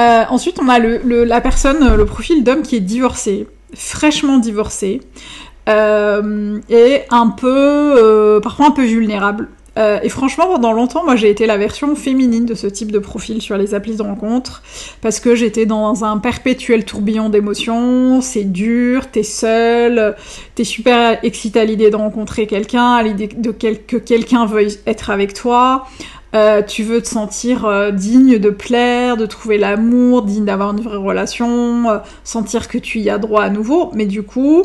Euh, 0.00 0.24
ensuite, 0.28 0.58
on 0.60 0.68
a 0.68 0.78
le, 0.78 1.24
la 1.24 1.40
personne, 1.40 1.94
le 1.94 2.04
profil 2.04 2.42
d'homme 2.42 2.62
qui 2.62 2.76
est 2.76 2.80
divorcé, 2.80 3.46
fraîchement 3.74 4.38
divorcé, 4.38 5.00
euh, 5.00 5.53
et 5.66 7.02
un 7.10 7.28
peu, 7.28 7.94
euh, 7.96 8.40
parfois 8.40 8.66
un 8.66 8.70
peu 8.70 8.84
vulnérable. 8.84 9.48
Euh, 9.76 9.98
et 10.04 10.08
franchement, 10.08 10.46
pendant 10.46 10.72
longtemps, 10.72 11.04
moi 11.04 11.16
j'ai 11.16 11.30
été 11.30 11.46
la 11.46 11.56
version 11.56 11.96
féminine 11.96 12.46
de 12.46 12.54
ce 12.54 12.68
type 12.68 12.92
de 12.92 13.00
profil 13.00 13.42
sur 13.42 13.56
les 13.56 13.74
applis 13.74 13.96
de 13.96 14.02
rencontre, 14.02 14.62
parce 15.00 15.18
que 15.18 15.34
j'étais 15.34 15.66
dans 15.66 16.04
un 16.04 16.18
perpétuel 16.18 16.84
tourbillon 16.84 17.28
d'émotions, 17.28 18.20
c'est 18.20 18.44
dur, 18.44 19.10
t'es 19.10 19.24
seule, 19.24 20.14
t'es 20.54 20.62
super 20.62 21.18
excitée 21.24 21.58
à 21.58 21.64
l'idée 21.64 21.90
de 21.90 21.96
rencontrer 21.96 22.46
quelqu'un, 22.46 22.92
à 22.92 23.02
l'idée 23.02 23.26
de 23.26 23.50
que 23.50 23.96
quelqu'un 23.96 24.46
veuille 24.46 24.78
être 24.86 25.10
avec 25.10 25.34
toi, 25.34 25.86
euh, 26.34 26.62
tu 26.62 26.82
veux 26.82 27.00
te 27.00 27.06
sentir 27.06 27.64
euh, 27.64 27.92
digne 27.92 28.38
de 28.38 28.50
plaire, 28.50 29.16
de 29.16 29.24
trouver 29.24 29.56
l'amour, 29.56 30.22
digne 30.22 30.44
d'avoir 30.44 30.72
une 30.72 30.80
vraie 30.80 30.96
relation, 30.96 31.88
euh, 31.88 31.98
sentir 32.24 32.66
que 32.66 32.76
tu 32.76 32.98
y 32.98 33.08
as 33.08 33.18
droit 33.18 33.42
à 33.42 33.50
nouveau, 33.50 33.92
mais 33.94 34.06
du 34.06 34.24
coup, 34.24 34.64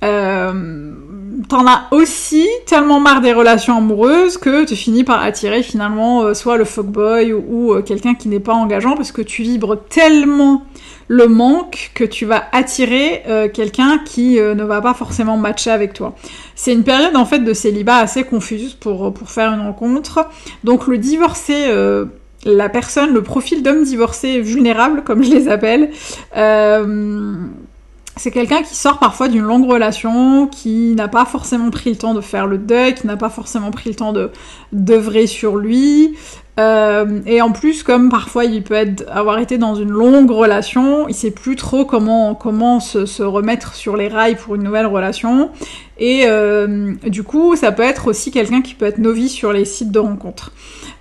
t'en 0.00 1.66
as 1.66 1.88
aussi 1.90 2.46
tellement 2.66 3.00
marre 3.00 3.20
des 3.20 3.32
relations 3.32 3.76
amoureuses 3.76 4.38
que 4.38 4.64
tu 4.64 4.76
finis 4.76 5.04
par 5.04 5.22
attirer 5.22 5.62
finalement 5.62 6.32
soit 6.34 6.56
le 6.56 6.64
fuckboy 6.64 7.32
ou, 7.32 7.74
ou 7.74 7.82
quelqu'un 7.82 8.14
qui 8.14 8.28
n'est 8.28 8.40
pas 8.40 8.54
engageant 8.54 8.94
parce 8.94 9.12
que 9.12 9.22
tu 9.22 9.42
vibres 9.42 9.76
tellement 9.88 10.64
le 11.10 11.26
manque 11.26 11.90
que 11.94 12.04
tu 12.04 12.24
vas 12.24 12.44
attirer 12.52 13.24
euh, 13.26 13.48
quelqu'un 13.48 13.98
qui 14.04 14.38
euh, 14.38 14.54
ne 14.54 14.62
va 14.62 14.80
pas 14.80 14.94
forcément 14.94 15.36
matcher 15.36 15.72
avec 15.72 15.92
toi. 15.92 16.14
C'est 16.54 16.72
une 16.72 16.84
période 16.84 17.16
en 17.16 17.24
fait 17.24 17.40
de 17.40 17.52
célibat 17.52 17.96
assez 17.96 18.22
confuse 18.22 18.74
pour, 18.74 19.12
pour 19.12 19.28
faire 19.28 19.52
une 19.52 19.62
rencontre. 19.62 20.28
Donc 20.62 20.86
le 20.86 20.98
divorcé, 20.98 21.64
euh, 21.66 22.04
la 22.44 22.68
personne, 22.68 23.12
le 23.12 23.24
profil 23.24 23.64
d'homme 23.64 23.82
divorcé 23.82 24.40
vulnérable, 24.40 25.02
comme 25.02 25.24
je 25.24 25.30
les 25.32 25.48
appelle, 25.48 25.90
c'est 28.16 28.30
quelqu'un 28.30 28.62
qui 28.62 28.74
sort 28.74 28.98
parfois 28.98 29.28
d'une 29.28 29.42
longue 29.42 29.68
relation, 29.68 30.46
qui 30.46 30.94
n'a 30.94 31.08
pas 31.08 31.24
forcément 31.24 31.70
pris 31.70 31.90
le 31.90 31.96
temps 31.96 32.14
de 32.14 32.20
faire 32.20 32.46
le 32.46 32.58
deuil, 32.58 32.94
qui 32.94 33.06
n'a 33.06 33.16
pas 33.16 33.30
forcément 33.30 33.70
pris 33.70 33.90
le 33.90 33.96
temps 33.96 34.12
de 34.12 34.30
d'œuvrer 34.72 35.26
sur 35.26 35.56
lui. 35.56 36.16
Euh, 36.58 37.20
et 37.24 37.40
en 37.40 37.52
plus, 37.52 37.82
comme 37.82 38.10
parfois 38.10 38.44
il 38.44 38.62
peut 38.62 38.76
avoir 39.08 39.38
été 39.38 39.56
dans 39.56 39.74
une 39.74 39.90
longue 39.90 40.30
relation, 40.30 41.08
il 41.08 41.14
sait 41.14 41.30
plus 41.30 41.56
trop 41.56 41.86
comment 41.86 42.80
se 42.80 43.22
remettre 43.22 43.74
sur 43.74 43.96
les 43.96 44.08
rails 44.08 44.36
pour 44.36 44.56
une 44.56 44.64
nouvelle 44.64 44.86
relation. 44.86 45.50
Et 46.00 46.22
euh, 46.24 46.94
du 47.06 47.22
coup, 47.22 47.54
ça 47.56 47.72
peut 47.72 47.82
être 47.82 48.08
aussi 48.08 48.30
quelqu'un 48.30 48.62
qui 48.62 48.74
peut 48.74 48.86
être 48.86 48.98
novice 48.98 49.32
sur 49.32 49.52
les 49.52 49.66
sites 49.66 49.92
de 49.92 49.98
rencontres. 49.98 50.52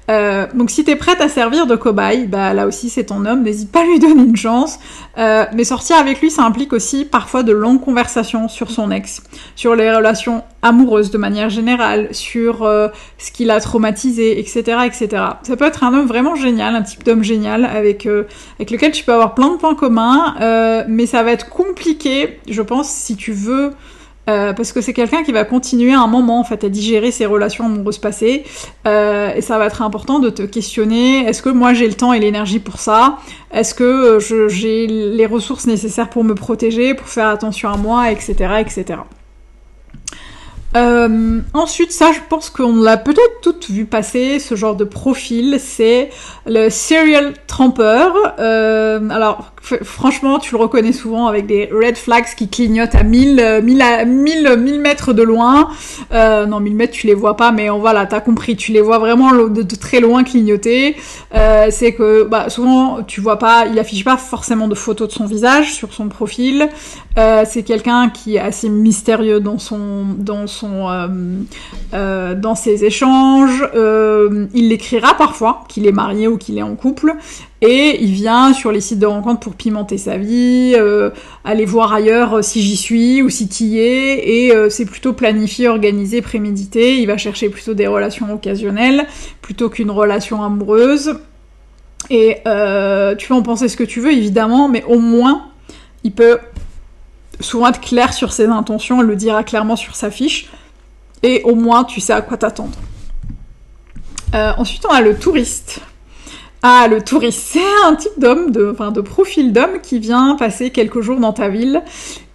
Euh, 0.09 0.47
donc 0.55 0.71
si 0.71 0.83
t'es 0.83 0.95
prête 0.95 1.21
à 1.21 1.29
servir 1.29 1.67
de 1.67 1.75
cobaye, 1.75 2.25
bah 2.25 2.51
là 2.55 2.65
aussi 2.65 2.89
c'est 2.89 3.03
ton 3.03 3.27
homme, 3.27 3.43
n'hésite 3.43 3.71
pas 3.71 3.81
à 3.81 3.85
lui 3.85 3.99
donner 3.99 4.23
une 4.23 4.35
chance. 4.35 4.79
Euh, 5.19 5.45
mais 5.53 5.63
sortir 5.63 5.97
avec 5.97 6.19
lui, 6.19 6.31
ça 6.31 6.43
implique 6.43 6.73
aussi 6.73 7.05
parfois 7.05 7.43
de 7.43 7.53
longues 7.53 7.79
conversations 7.79 8.49
sur 8.49 8.71
son 8.71 8.91
ex, 8.91 9.21
sur 9.55 9.75
les 9.75 9.95
relations 9.95 10.43
amoureuses 10.63 11.11
de 11.11 11.17
manière 11.19 11.49
générale, 11.49 12.09
sur 12.11 12.67
ce 13.17 13.31
qu'il 13.31 13.51
a 13.51 13.61
traumatisé, 13.61 14.39
etc., 14.39 14.79
etc. 14.85 15.07
Ça 15.43 15.55
peut 15.55 15.65
être 15.65 15.83
un 15.83 15.93
homme 15.93 16.07
vraiment 16.07 16.35
génial, 16.35 16.75
un 16.75 16.81
type 16.81 17.03
d'homme 17.03 17.23
génial 17.23 17.63
avec 17.63 18.03
lequel 18.03 18.91
tu 18.91 19.05
peux 19.05 19.13
avoir 19.13 19.35
plein 19.35 19.51
de 19.51 19.57
points 19.57 19.75
communs, 19.75 20.35
mais 20.89 21.05
ça 21.05 21.23
va 21.23 21.31
être 21.31 21.49
compliqué, 21.49 22.39
je 22.49 22.61
pense, 22.61 22.89
si 22.89 23.15
tu 23.15 23.31
veux 23.31 23.73
euh, 24.29 24.53
parce 24.53 24.71
que 24.71 24.81
c'est 24.81 24.93
quelqu'un 24.93 25.23
qui 25.23 25.31
va 25.31 25.43
continuer 25.43 25.93
un 25.93 26.07
moment 26.07 26.39
en 26.39 26.43
à 26.43 26.69
digérer 26.69 27.11
ses 27.11 27.25
relations 27.25 27.65
amoureuses 27.65 27.97
passées. 27.97 28.43
Euh, 28.87 29.33
et 29.35 29.41
ça 29.41 29.57
va 29.57 29.65
être 29.65 29.81
important 29.81 30.19
de 30.19 30.29
te 30.29 30.43
questionner 30.43 31.25
est-ce 31.27 31.41
que 31.41 31.49
moi 31.49 31.73
j'ai 31.73 31.87
le 31.87 31.93
temps 31.93 32.13
et 32.13 32.19
l'énergie 32.19 32.59
pour 32.59 32.79
ça? 32.79 33.17
Est-ce 33.51 33.73
que 33.73 33.83
euh, 33.83 34.49
j'ai 34.49 34.87
les 34.87 35.25
ressources 35.25 35.65
nécessaires 35.65 36.09
pour 36.09 36.23
me 36.23 36.35
protéger 36.35 36.93
pour 36.93 37.07
faire 37.07 37.27
attention 37.27 37.69
à 37.69 37.77
moi 37.77 38.11
etc 38.11 38.55
etc 38.59 38.99
euh, 40.75 41.39
ensuite, 41.53 41.91
ça, 41.91 42.11
je 42.11 42.19
pense 42.29 42.49
qu'on 42.49 42.81
l'a 42.81 42.97
peut-être 42.97 43.41
toutes 43.41 43.69
vu 43.69 43.85
passer, 43.85 44.39
ce 44.39 44.55
genre 44.55 44.75
de 44.75 44.83
profil, 44.83 45.57
c'est 45.59 46.09
le 46.45 46.69
serial 46.69 47.33
trumper. 47.47 48.09
Euh, 48.39 49.09
alors, 49.09 49.53
franchement, 49.61 50.37
tu 50.37 50.55
le 50.55 50.61
reconnais 50.61 50.91
souvent 50.91 51.27
avec 51.27 51.47
des 51.47 51.69
red 51.71 51.97
flags 51.97 52.35
qui 52.37 52.49
clignotent 52.49 52.95
à 52.95 53.03
1000, 53.03 53.61
1000, 53.63 53.83
1000, 54.05 54.55
1000 54.57 54.79
mètres 54.79 55.13
de 55.13 55.23
loin. 55.23 55.69
Euh, 56.11 56.45
non, 56.45 56.59
1000 56.59 56.75
mètres, 56.75 56.93
tu 56.93 57.07
les 57.07 57.15
vois 57.15 57.35
pas, 57.35 57.51
mais 57.51 57.69
on, 57.69 57.79
voilà, 57.79 58.05
t'as 58.05 58.21
compris, 58.21 58.55
tu 58.55 58.71
les 58.71 58.81
vois 58.81 58.99
vraiment 58.99 59.33
de, 59.33 59.63
de 59.63 59.75
très 59.75 59.99
loin 59.99 60.23
clignoter. 60.23 60.95
Euh, 61.35 61.67
c'est 61.71 61.93
que, 61.93 62.23
bah, 62.23 62.49
souvent, 62.49 63.01
tu 63.03 63.21
vois 63.21 63.39
pas, 63.39 63.65
il 63.65 63.79
affiche 63.79 64.03
pas 64.03 64.17
forcément 64.17 64.67
de 64.67 64.75
photos 64.75 65.07
de 65.07 65.13
son 65.13 65.25
visage 65.25 65.73
sur 65.73 65.93
son 65.93 66.09
profil. 66.09 66.69
Euh, 67.17 67.43
c'est 67.45 67.63
quelqu'un 67.63 68.09
qui 68.09 68.35
est 68.35 68.39
assez 68.39 68.69
mystérieux 68.69 69.39
dans 69.39 69.57
son, 69.57 70.05
dans 70.17 70.47
son 70.47 70.58
euh, 70.63 71.07
euh, 71.93 72.35
dans 72.35 72.55
ses 72.55 72.85
échanges. 72.85 73.67
Euh, 73.75 74.47
il 74.53 74.69
l'écrira 74.69 75.15
parfois 75.15 75.63
qu'il 75.67 75.87
est 75.87 75.91
marié 75.91 76.27
ou 76.27 76.37
qu'il 76.37 76.57
est 76.57 76.63
en 76.63 76.75
couple. 76.75 77.15
Et 77.61 78.01
il 78.01 78.11
vient 78.11 78.53
sur 78.53 78.71
les 78.71 78.79
sites 78.79 78.99
de 78.99 79.05
rencontres 79.05 79.41
pour 79.41 79.53
pimenter 79.53 79.97
sa 79.97 80.17
vie, 80.17 80.77
aller 81.43 81.65
voir 81.65 81.91
ailleurs 81.91 82.41
si 82.41 82.61
j'y 82.61 82.77
suis 82.77 83.21
ou 83.21 83.29
si 83.29 83.49
t'y 83.49 83.77
es. 83.79 84.29
Et 84.29 84.69
c'est 84.69 84.85
plutôt 84.85 85.11
planifié, 85.11 85.67
organisé, 85.67 86.21
prémédité. 86.21 86.99
Il 86.99 87.07
va 87.07 87.17
chercher 87.17 87.49
plutôt 87.49 87.73
des 87.73 87.87
relations 87.87 88.33
occasionnelles 88.33 89.05
plutôt 89.41 89.69
qu'une 89.69 89.91
relation 89.91 90.41
amoureuse. 90.41 91.19
Et 92.09 92.37
tu 93.17 93.27
peux 93.27 93.33
en 93.33 93.43
penser 93.43 93.67
ce 93.67 93.75
que 93.75 93.83
tu 93.83 93.99
veux, 93.99 94.13
évidemment, 94.13 94.69
mais 94.69 94.85
au 94.87 94.99
moins, 94.99 95.49
il 96.05 96.13
peut 96.13 96.39
souvent 97.39 97.69
être 97.69 97.81
clair 97.81 98.13
sur 98.13 98.33
ses 98.33 98.47
intentions, 98.47 99.01
le 99.01 99.15
dira 99.15 99.43
clairement 99.43 99.75
sur 99.75 99.95
sa 99.95 100.11
fiche 100.11 100.49
et 101.23 101.41
au 101.43 101.55
moins 101.55 101.83
tu 101.83 101.99
sais 101.99 102.13
à 102.13 102.21
quoi 102.21 102.37
t'attendre. 102.37 102.77
Euh, 104.35 104.51
ensuite, 104.57 104.85
on 104.87 104.93
a 104.93 105.01
le 105.01 105.17
touriste. 105.17 105.81
Ah, 106.61 106.87
le 106.89 107.01
touriste, 107.01 107.39
c'est 107.53 107.87
un 107.87 107.95
type 107.95 108.11
d'homme, 108.17 108.51
de, 108.51 108.69
enfin, 108.71 108.91
de 108.91 109.01
profil 109.01 109.53
d'homme 109.53 109.79
qui 109.81 109.99
vient 109.99 110.35
passer 110.37 110.69
quelques 110.69 111.01
jours 111.01 111.19
dans 111.19 111.33
ta 111.33 111.49
ville 111.49 111.81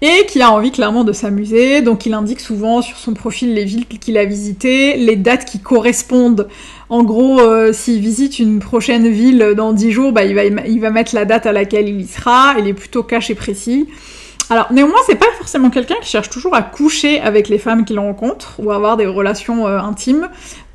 et 0.01 0.27
qui 0.27 0.43
a 0.43 0.51
envie 0.51 0.73
clairement 0.73 1.05
de 1.05 1.13
s'amuser. 1.13 1.83
Donc, 1.83 2.07
il 2.07 2.15
indique 2.15 2.41
souvent 2.41 2.83
sur 2.83 2.97
son 2.97 3.15
profil 3.15 3.55
les 3.55 3.65
villes 3.65 3.87
qu'il 3.87 4.19
a 4.19 4.25
visitées, 4.25 4.97
les 4.97 5.17
dates 5.17 5.45
qui 5.45 5.61
correspondent. 5.61 6.49
En 6.89 7.05
gros, 7.05 7.41
euh, 7.41 7.73
s'il 7.73 8.01
visite 8.01 8.39
une 8.39 8.59
prochaine 8.59 9.09
ville 9.09 9.55
dans 9.57 9.73
10 9.73 9.93
jours, 9.93 10.13
bah, 10.13 10.25
il, 10.25 10.35
va, 10.35 10.45
il 10.45 10.81
va 10.81 10.91
mettre 10.91 11.15
la 11.15 11.25
date 11.25 11.47
à 11.47 11.53
laquelle 11.53 11.89
il 11.89 12.01
y 12.01 12.07
sera. 12.07 12.57
Il 12.59 12.67
est 12.67 12.75
plutôt 12.75 13.03
cash 13.03 13.31
et 13.31 13.35
précis. 13.35 13.87
Alors 14.51 14.73
néanmoins, 14.73 14.99
c'est 15.07 15.15
pas 15.15 15.31
forcément 15.39 15.71
quelqu'un 15.71 15.95
qui 16.03 16.09
cherche 16.09 16.29
toujours 16.29 16.55
à 16.55 16.63
coucher 16.63 17.21
avec 17.21 17.49
les 17.49 17.59
femmes 17.59 17.85
qu'il 17.85 17.99
rencontre 17.99 18.55
ou 18.59 18.71
à 18.71 18.77
avoir 18.77 18.97
des 18.97 19.07
relations 19.07 19.67
euh, 19.67 19.79
intimes, 19.79 20.29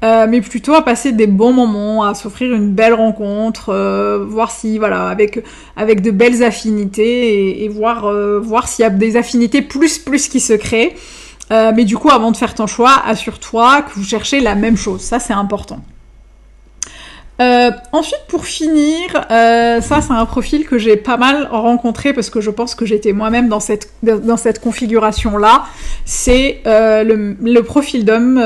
euh, 0.04 0.26
mais 0.28 0.42
plutôt 0.42 0.74
à 0.74 0.84
passer 0.84 1.12
des 1.12 1.28
bons 1.28 1.54
moments, 1.54 2.04
à 2.04 2.16
s'offrir 2.16 2.54
une 2.54 2.72
belle 2.72 2.96
rencontre, 2.96 3.70
euh, 3.70 4.26
voir 4.28 4.50
si 4.50 4.80
voilà 4.80 5.08
avec 5.08 5.44
avec 5.76 6.02
de 6.02 6.10
belles 6.10 6.44
affinités 6.44 7.62
et, 7.62 7.66
et 7.66 7.68
voir 7.68 8.12
voir 8.42 8.68
s'il 8.68 8.84
y 8.84 8.86
a 8.86 8.90
des 8.90 9.18
affinités 9.18 9.62
plus 9.62 10.00
plus 10.00 10.28
qui 10.28 10.40
se 10.40 10.54
créent. 10.54 10.96
mais 11.52 11.86
du 11.86 11.98
coup, 11.98 12.10
avant 12.10 12.32
de 12.32 12.38
faire 12.38 12.56
ton 12.56 12.68
choix, 12.68 13.02
assure-toi 13.06 13.84
que 13.84 13.94
vous 13.94 14.04
cherchez 14.04 14.40
la 14.40 14.56
même 14.56 14.78
chose. 14.78 15.02
Ça, 15.02 15.20
c'est 15.20 15.34
important. 15.34 15.80
Euh, 17.42 17.72
ensuite, 17.94 18.26
pour 18.28 18.46
finir, 18.46 19.26
euh, 19.32 19.80
ça 19.80 20.02
c'est 20.02 20.12
un 20.12 20.26
profil 20.26 20.68
que 20.68 20.78
j'ai 20.78 20.98
pas 20.98 21.16
mal 21.16 21.48
rencontré 21.50 22.12
parce 22.12 22.30
que 22.30 22.42
je 22.42 22.50
pense 22.50 22.76
que 22.76 22.86
j'étais 22.86 23.14
moi-même 23.14 23.48
dans 23.48 23.62
cette, 23.62 23.90
configuration-là. 24.62 25.64
C'est 26.04 26.62
euh, 26.68 27.04
le, 27.04 27.62
profil 27.62 28.04
d'homme 28.04 28.42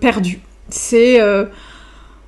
perdu. 0.00 0.40
C'est 0.68 1.20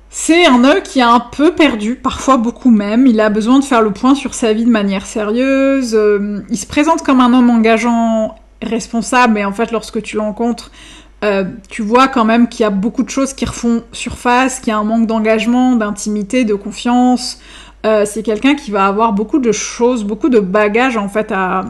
c'est 0.09 0.45
un 0.45 0.63
homme 0.63 0.81
qui 0.81 0.99
est 0.99 1.03
un 1.03 1.19
peu 1.19 1.53
perdu, 1.53 1.95
parfois 1.95 2.37
beaucoup 2.37 2.71
même. 2.71 3.05
Il 3.05 3.19
a 3.19 3.29
besoin 3.29 3.59
de 3.59 3.65
faire 3.65 3.81
le 3.81 3.91
point 3.91 4.15
sur 4.15 4.33
sa 4.33 4.53
vie 4.53 4.65
de 4.65 4.69
manière 4.69 5.05
sérieuse. 5.05 5.97
il 6.49 6.57
se 6.57 6.65
présente 6.67 7.03
comme 7.03 7.21
un 7.21 7.33
homme 7.33 7.49
engageant, 7.49 8.35
responsable, 8.61 9.33
mais 9.33 9.45
en 9.45 9.51
fait, 9.53 9.71
lorsque 9.71 10.01
tu 10.01 10.17
l'encontres, 10.17 10.71
euh, 11.23 11.45
tu 11.69 11.81
vois 11.81 12.07
quand 12.07 12.25
même 12.25 12.47
qu'il 12.47 12.61
y 12.61 12.65
a 12.65 12.69
beaucoup 12.69 13.03
de 13.03 13.09
choses 13.09 13.33
qui 13.33 13.45
refont 13.45 13.83
surface, 13.91 14.59
qu'il 14.59 14.69
y 14.69 14.71
a 14.71 14.77
un 14.77 14.83
manque 14.83 15.07
d'engagement, 15.07 15.75
d'intimité, 15.75 16.43
de 16.43 16.53
confiance. 16.53 17.39
Euh, 17.85 18.03
c'est 18.05 18.23
quelqu'un 18.23 18.55
qui 18.55 18.71
va 18.71 18.87
avoir 18.87 19.13
beaucoup 19.13 19.37
de 19.37 19.51
choses, 19.51 20.03
beaucoup 20.03 20.29
de 20.29 20.39
bagages 20.39 20.97
en 20.97 21.07
fait 21.07 21.31
à, 21.31 21.65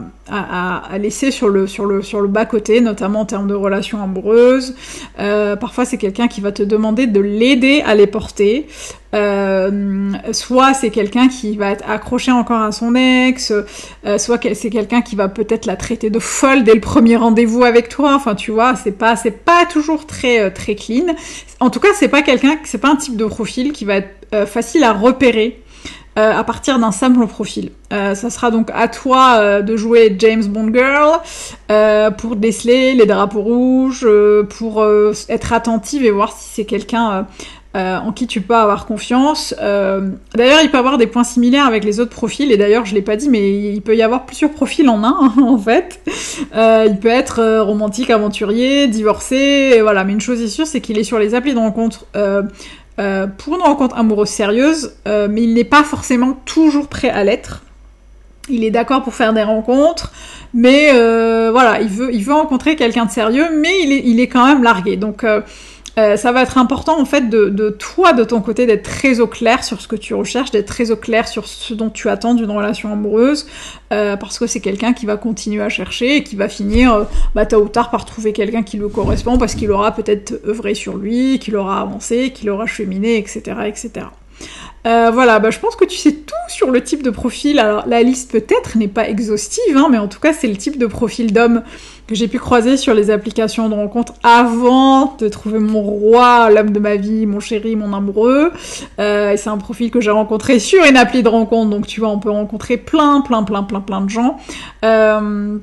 laisser 0.98 1.30
sur 1.30 1.48
le, 1.48 1.68
sur, 1.68 1.84
le, 1.84 2.02
sur 2.02 2.20
le 2.20 2.26
bas 2.26 2.46
côté, 2.46 2.80
notamment 2.80 3.20
en 3.20 3.26
termes 3.26 3.46
de 3.46 3.54
relations 3.54 4.02
amoureuses. 4.02 4.74
Euh, 5.20 5.54
parfois 5.56 5.84
c'est 5.84 5.98
quelqu'un 5.98 6.26
qui 6.26 6.40
va 6.40 6.52
te 6.52 6.62
demander 6.62 7.06
de 7.06 7.20
l'aider 7.20 7.82
à 7.86 7.94
les 7.94 8.06
porter. 8.06 8.66
Euh, 9.14 10.12
soit 10.32 10.74
c'est 10.74 10.90
quelqu'un 10.90 11.28
qui 11.28 11.56
va 11.56 11.70
être 11.70 11.88
accroché 11.88 12.32
encore 12.32 12.60
à 12.60 12.72
son 12.72 12.94
ex, 12.94 13.52
soit 14.18 14.40
c'est 14.54 14.70
quelqu'un 14.70 15.02
qui 15.02 15.16
va 15.16 15.28
peut-être 15.28 15.66
la 15.66 15.76
traiter 15.76 16.10
de 16.10 16.18
folle 16.18 16.64
dès 16.64 16.74
le 16.74 16.80
premier 16.80 17.16
rendez-vous 17.16 17.62
avec 17.62 17.88
toi. 17.88 18.14
Enfin, 18.14 18.34
tu 18.34 18.50
vois, 18.50 18.74
c'est 18.74 18.98
pas 18.98 19.14
pas 19.44 19.64
toujours 19.66 20.06
très 20.06 20.50
très 20.50 20.74
clean. 20.74 21.14
En 21.60 21.70
tout 21.70 21.80
cas, 21.80 21.88
c'est 21.94 22.08
pas 22.08 22.22
c'est 22.64 22.78
pas 22.78 22.88
un 22.88 22.96
type 22.96 23.16
de 23.16 23.26
profil 23.26 23.72
qui 23.72 23.84
va 23.84 23.96
être 23.96 24.46
facile 24.46 24.82
à 24.82 24.92
repérer 24.92 25.62
euh, 26.18 26.32
à 26.32 26.44
partir 26.44 26.78
d'un 26.78 26.92
simple 26.92 27.26
profil. 27.26 27.70
Euh, 27.92 28.14
ça 28.14 28.30
sera 28.30 28.50
donc 28.50 28.70
à 28.74 28.88
toi 28.88 29.36
euh, 29.38 29.62
de 29.62 29.76
jouer 29.76 30.16
James 30.18 30.44
Bond 30.44 30.70
Girl 30.72 31.20
euh, 31.70 32.10
pour 32.10 32.36
déceler 32.36 32.94
les 32.94 33.04
drapeaux 33.04 33.42
rouges, 33.42 34.04
euh, 34.04 34.42
pour 34.42 34.84
être 35.28 35.52
attentive 35.52 36.04
et 36.04 36.10
voir 36.10 36.32
si 36.32 36.48
c'est 36.54 36.64
quelqu'un 36.64 37.26
en 37.74 38.10
qui 38.12 38.26
tu 38.26 38.40
peux 38.40 38.56
avoir 38.56 38.86
confiance. 38.86 39.54
d'ailleurs, 39.58 40.60
il 40.62 40.70
peut 40.70 40.78
avoir 40.78 40.96
des 40.96 41.06
points 41.06 41.24
similaires 41.24 41.66
avec 41.66 41.84
les 41.84 42.00
autres 42.00 42.10
profils, 42.10 42.50
et 42.50 42.56
d'ailleurs, 42.56 42.86
je 42.86 42.94
l'ai 42.94 43.02
pas 43.02 43.16
dit, 43.16 43.28
mais 43.28 43.74
il 43.74 43.82
peut 43.82 43.94
y 43.94 44.00
avoir 44.00 44.24
plusieurs 44.24 44.50
profils 44.50 44.88
en 44.88 45.04
un, 45.04 45.34
en 45.42 45.58
fait. 45.58 46.00
il 46.54 46.96
peut 46.98 47.08
être 47.08 47.60
romantique, 47.60 48.08
aventurier, 48.08 48.88
divorcé, 48.88 49.80
voilà. 49.82 50.04
Mais 50.04 50.14
une 50.14 50.22
chose 50.22 50.40
est 50.40 50.48
sûre, 50.48 50.66
c'est 50.66 50.80
qu'il 50.80 50.96
est 50.98 51.04
sur 51.04 51.18
les 51.18 51.34
applis 51.34 51.52
de 51.52 51.58
rencontre 51.58 52.06
euh, 52.98 53.26
pour 53.26 53.56
une 53.56 53.62
rencontre 53.62 53.96
amoureuse 53.96 54.28
sérieuse, 54.28 54.94
euh, 55.06 55.28
mais 55.30 55.42
il 55.42 55.54
n'est 55.54 55.64
pas 55.64 55.84
forcément 55.84 56.32
toujours 56.44 56.88
prêt 56.88 57.10
à 57.10 57.24
l'être. 57.24 57.62
Il 58.48 58.64
est 58.64 58.70
d'accord 58.70 59.02
pour 59.02 59.14
faire 59.14 59.32
des 59.32 59.42
rencontres, 59.42 60.12
mais 60.54 60.90
euh, 60.94 61.50
voilà, 61.50 61.80
il 61.80 61.88
veut, 61.88 62.14
il 62.14 62.24
veut 62.24 62.32
rencontrer 62.32 62.76
quelqu'un 62.76 63.04
de 63.04 63.10
sérieux, 63.10 63.46
mais 63.60 63.82
il 63.82 63.92
est, 63.92 64.02
il 64.04 64.20
est 64.20 64.28
quand 64.28 64.46
même 64.46 64.62
largué. 64.62 64.96
Donc 64.96 65.24
euh, 65.98 66.16
ça 66.16 66.30
va 66.30 66.42
être 66.42 66.58
important 66.58 67.00
en 67.00 67.06
fait 67.06 67.30
de, 67.30 67.48
de 67.48 67.70
toi, 67.70 68.12
de 68.12 68.22
ton 68.22 68.42
côté, 68.42 68.66
d'être 68.66 68.82
très 68.82 69.20
au 69.20 69.26
clair 69.26 69.64
sur 69.64 69.80
ce 69.80 69.88
que 69.88 69.96
tu 69.96 70.12
recherches, 70.12 70.50
d'être 70.50 70.66
très 70.66 70.90
au 70.90 70.96
clair 70.96 71.26
sur 71.26 71.46
ce 71.46 71.72
dont 71.72 71.88
tu 71.88 72.10
attends 72.10 72.34
d'une 72.34 72.50
relation 72.50 72.92
amoureuse, 72.92 73.46
euh, 73.92 74.16
parce 74.16 74.38
que 74.38 74.46
c'est 74.46 74.60
quelqu'un 74.60 74.92
qui 74.92 75.06
va 75.06 75.16
continuer 75.16 75.62
à 75.62 75.70
chercher 75.70 76.16
et 76.16 76.22
qui 76.22 76.36
va 76.36 76.50
finir, 76.50 76.92
euh, 76.92 77.04
bah, 77.34 77.46
tôt 77.46 77.62
ou 77.62 77.68
tard, 77.68 77.90
par 77.90 78.04
trouver 78.04 78.34
quelqu'un 78.34 78.62
qui 78.62 78.76
lui 78.76 78.90
correspond, 78.90 79.38
parce 79.38 79.54
qu'il 79.54 79.70
aura 79.70 79.92
peut-être 79.92 80.38
œuvré 80.46 80.74
sur 80.74 80.98
lui, 80.98 81.38
qu'il 81.38 81.56
aura 81.56 81.80
avancé, 81.80 82.30
qu'il 82.30 82.50
aura 82.50 82.66
cheminé, 82.66 83.16
etc., 83.16 83.40
etc. 83.66 84.06
Euh, 84.86 85.10
voilà, 85.12 85.40
bah, 85.40 85.50
je 85.50 85.58
pense 85.58 85.74
que 85.74 85.84
tu 85.84 85.96
sais 85.96 86.12
tout 86.12 86.34
sur 86.48 86.70
le 86.70 86.82
type 86.82 87.02
de 87.02 87.10
profil. 87.10 87.58
Alors 87.58 87.84
la 87.86 88.02
liste 88.02 88.30
peut-être 88.30 88.78
n'est 88.78 88.88
pas 88.88 89.08
exhaustive, 89.08 89.76
hein, 89.76 89.88
mais 89.90 89.98
en 89.98 90.06
tout 90.06 90.20
cas 90.20 90.32
c'est 90.32 90.46
le 90.46 90.56
type 90.56 90.78
de 90.78 90.86
profil 90.86 91.32
d'homme 91.32 91.62
que 92.06 92.14
j'ai 92.14 92.28
pu 92.28 92.38
croiser 92.38 92.76
sur 92.76 92.94
les 92.94 93.10
applications 93.10 93.68
de 93.68 93.74
rencontre 93.74 94.14
avant 94.22 95.16
de 95.18 95.28
trouver 95.28 95.58
mon 95.58 95.82
roi, 95.82 96.50
l'homme 96.50 96.70
de 96.70 96.78
ma 96.78 96.94
vie, 96.94 97.26
mon 97.26 97.40
chéri, 97.40 97.74
mon 97.74 97.92
amoureux. 97.92 98.52
Euh, 99.00 99.32
et 99.32 99.36
c'est 99.36 99.50
un 99.50 99.58
profil 99.58 99.90
que 99.90 100.00
j'ai 100.00 100.12
rencontré 100.12 100.60
sur 100.60 100.84
une 100.84 100.96
appli 100.96 101.24
de 101.24 101.28
rencontre, 101.28 101.70
donc 101.70 101.88
tu 101.88 101.98
vois, 101.98 102.10
on 102.10 102.20
peut 102.20 102.30
rencontrer 102.30 102.76
plein, 102.76 103.22
plein, 103.22 103.42
plein, 103.42 103.64
plein, 103.64 103.80
plein 103.80 104.02
de 104.02 104.10
gens. 104.10 104.36
Euh, 104.84 105.58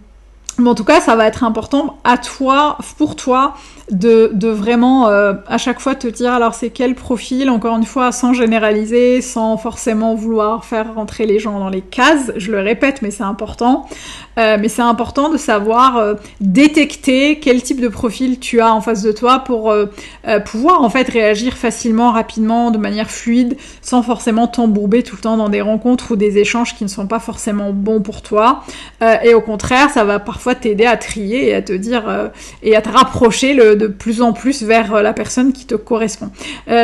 mais 0.59 0.69
en 0.69 0.75
tout 0.75 0.83
cas, 0.83 1.01
ça 1.01 1.15
va 1.15 1.27
être 1.27 1.43
important 1.43 1.97
à 2.03 2.17
toi, 2.17 2.77
pour 2.97 3.15
toi, 3.15 3.55
de, 3.91 4.31
vraiment 4.49 5.09
euh, 5.09 5.33
à 5.47 5.57
chaque 5.57 5.79
fois 5.79 5.95
te 5.95 6.07
dire 6.07 6.31
alors 6.31 6.53
c'est 6.53 6.69
quel 6.69 6.95
profil, 6.95 7.49
encore 7.49 7.75
une 7.75 7.85
fois, 7.85 8.11
sans 8.11 8.33
généraliser, 8.33 9.21
sans 9.21 9.57
forcément 9.57 10.15
vouloir 10.15 10.65
faire 10.65 10.93
rentrer 10.95 11.25
les 11.25 11.39
gens 11.39 11.59
dans 11.59 11.69
les 11.69 11.81
cases. 11.81 12.31
Je 12.37 12.51
le 12.51 12.59
répète, 12.59 13.01
mais 13.01 13.11
c'est 13.11 13.23
important. 13.23 13.87
Euh, 14.39 14.57
mais 14.59 14.67
c'est 14.67 14.81
important 14.81 15.29
de 15.29 15.37
savoir 15.37 15.97
euh, 15.97 16.15
détecter 16.41 17.39
quel 17.39 17.61
type 17.61 17.79
de 17.79 17.87
profil 17.87 18.39
tu 18.39 18.61
as 18.61 18.73
en 18.73 18.81
face 18.81 19.03
de 19.03 19.11
toi 19.11 19.39
pour 19.39 19.73
pouvoir 20.45 20.81
en 20.81 20.89
fait 20.89 21.07
réagir 21.09 21.57
facilement, 21.57 22.11
rapidement, 22.11 22.71
de 22.71 22.77
manière 22.77 23.09
fluide, 23.09 23.57
sans 23.81 24.01
forcément 24.03 24.47
t'embourber 24.47 25.03
tout 25.03 25.15
le 25.15 25.21
temps 25.21 25.37
dans 25.37 25.49
des 25.49 25.61
rencontres 25.61 26.11
ou 26.11 26.15
des 26.15 26.37
échanges 26.37 26.75
qui 26.75 26.83
ne 26.83 26.89
sont 26.89 27.07
pas 27.07 27.19
forcément 27.19 27.71
bons 27.71 28.01
pour 28.01 28.21
toi. 28.21 28.63
et 29.23 29.33
au 29.33 29.41
contraire, 29.41 29.89
ça 29.89 30.03
va 30.03 30.19
parfois 30.19 30.42
t'aider 30.55 30.85
à 30.85 30.97
trier 30.97 31.49
et 31.49 31.55
à 31.55 31.61
te 31.61 31.73
dire 31.73 32.31
et 32.61 32.75
à 32.75 32.81
te 32.81 32.89
rapprocher 32.89 33.55
de 33.55 33.87
plus 33.87 34.21
en 34.21 34.33
plus 34.33 34.63
vers 34.63 35.01
la 35.01 35.13
personne 35.13 35.53
qui 35.53 35.65
te 35.65 35.75
correspond. 35.75 36.29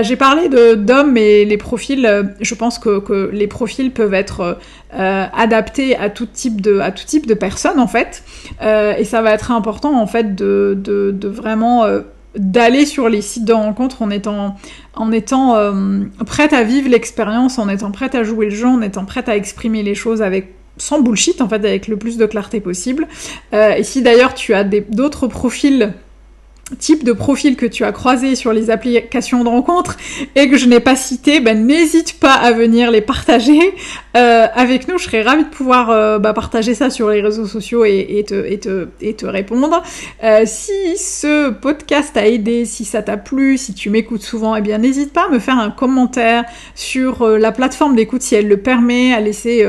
J'ai 0.02 0.16
parlé 0.16 0.50
d'hommes 0.50 1.18
et 1.18 1.46
les 1.46 1.58
profils. 1.58 2.34
je 2.40 2.56
pense 2.56 2.80
que, 2.80 3.30
les 3.32 3.48
profils 3.48 3.92
peuvent 3.92 4.14
être 4.14 4.58
euh, 4.94 5.26
adapté 5.38 5.96
à 5.96 6.10
tout 6.10 6.26
type 6.26 6.62
de 6.62 6.80
à 6.80 6.92
tout 6.92 7.06
type 7.06 7.28
de 7.28 7.36
personnes 7.36 7.80
en 7.80 7.88
fait 7.88 8.24
euh, 8.62 8.96
et 8.98 9.04
ça 9.04 9.22
va 9.22 9.34
être 9.34 9.52
important 9.52 10.00
en 10.00 10.08
fait 10.08 10.36
de, 10.36 10.76
de, 10.76 11.28
vraiment 11.28 11.86
euh, 11.86 12.02
d'aller 12.36 12.88
sur 12.88 13.08
les 13.08 13.22
sites 13.22 13.46
de 13.46 13.54
rencontres 13.54 14.02
en 14.02 14.10
étant 14.10 14.56
en 14.96 15.12
étant 15.12 15.56
euh, 15.56 16.00
prête 16.26 16.54
à 16.54 16.64
vivre 16.64 16.90
l'expérience 16.90 17.60
en 17.60 17.70
étant 17.70 17.92
prête 17.92 18.16
à 18.16 18.24
jouer 18.24 18.48
le 18.48 18.56
jeu 18.56 18.68
en 18.68 18.82
étant 18.82 19.06
prête 19.06 19.30
à 19.30 19.36
exprimer 19.36 19.84
les 19.84 19.94
choses 19.94 20.24
avec 20.24 20.56
sans 20.80 21.02
bullshit 21.02 21.42
en 21.42 21.50
fait 21.50 21.56
avec 21.58 21.88
le 21.88 21.98
plus 21.98 22.18
de 22.18 22.26
clarté 22.26 22.60
possible. 22.60 23.08
Et 23.54 23.84
si 23.84 24.02
d'ailleurs 24.02 24.34
tu 24.34 24.54
as 24.54 24.64
d'autres 24.64 25.28
profils 25.28 25.94
type 26.78 27.04
de 27.04 27.14
profil 27.14 27.56
que 27.56 27.66
tu 27.66 27.84
as 27.84 27.92
croisé 27.92 28.36
sur 28.36 28.54
les 28.54 28.70
applications 28.70 29.44
de 29.44 29.50
rencontres 29.50 29.98
et 30.36 30.50
que 30.50 30.58
je 30.58 30.68
n'ai 30.68 30.80
pas 30.80 30.96
cité, 30.96 31.40
ben, 31.40 31.66
n'hésite 31.66 32.20
pas 32.20 32.34
à 32.34 32.52
venir 32.52 32.92
les 32.92 33.02
partager 33.02 33.60
euh, 34.18 34.48
avec 34.54 34.88
nous. 34.88 34.98
Je 34.98 35.06
serais 35.06 35.22
ravie 35.22 35.44
de 35.44 35.50
pouvoir 35.50 35.90
euh, 35.90 36.20
bah, 36.20 36.34
partager 36.34 36.74
ça 36.74 36.90
sur 36.90 37.10
les 37.10 37.22
réseaux 37.22 37.46
sociaux 37.46 37.86
et, 37.86 38.06
et, 38.10 38.24
te, 38.24 38.34
et, 38.34 38.60
te, 38.60 38.88
et 39.02 39.14
te, 39.16 39.26
répondre. 39.26 39.84
Euh, 40.24 40.44
si 40.46 40.98
ce 40.98 41.52
podcast 41.52 42.12
t'a 42.14 42.28
aidé, 42.28 42.66
si 42.66 42.86
ça 42.86 43.02
t'a 43.02 43.18
plu, 43.18 43.58
si 43.58 43.74
tu 43.74 43.90
m'écoutes 43.90 44.24
souvent, 44.24 44.56
eh 44.56 44.62
bien 44.62 44.78
n'hésite 44.78 45.14
pas 45.14 45.26
à 45.26 45.30
me 45.30 45.40
faire 45.40 45.58
un 45.58 45.72
commentaire 45.72 46.44
sur 46.76 47.22
euh, 47.22 47.38
la 47.38 47.52
plateforme 47.52 47.96
d'écoute 47.96 48.22
si 48.22 48.36
elle 48.36 48.48
le 48.48 48.58
permet, 48.58 49.14
à 49.14 49.20
laisser 49.20 49.66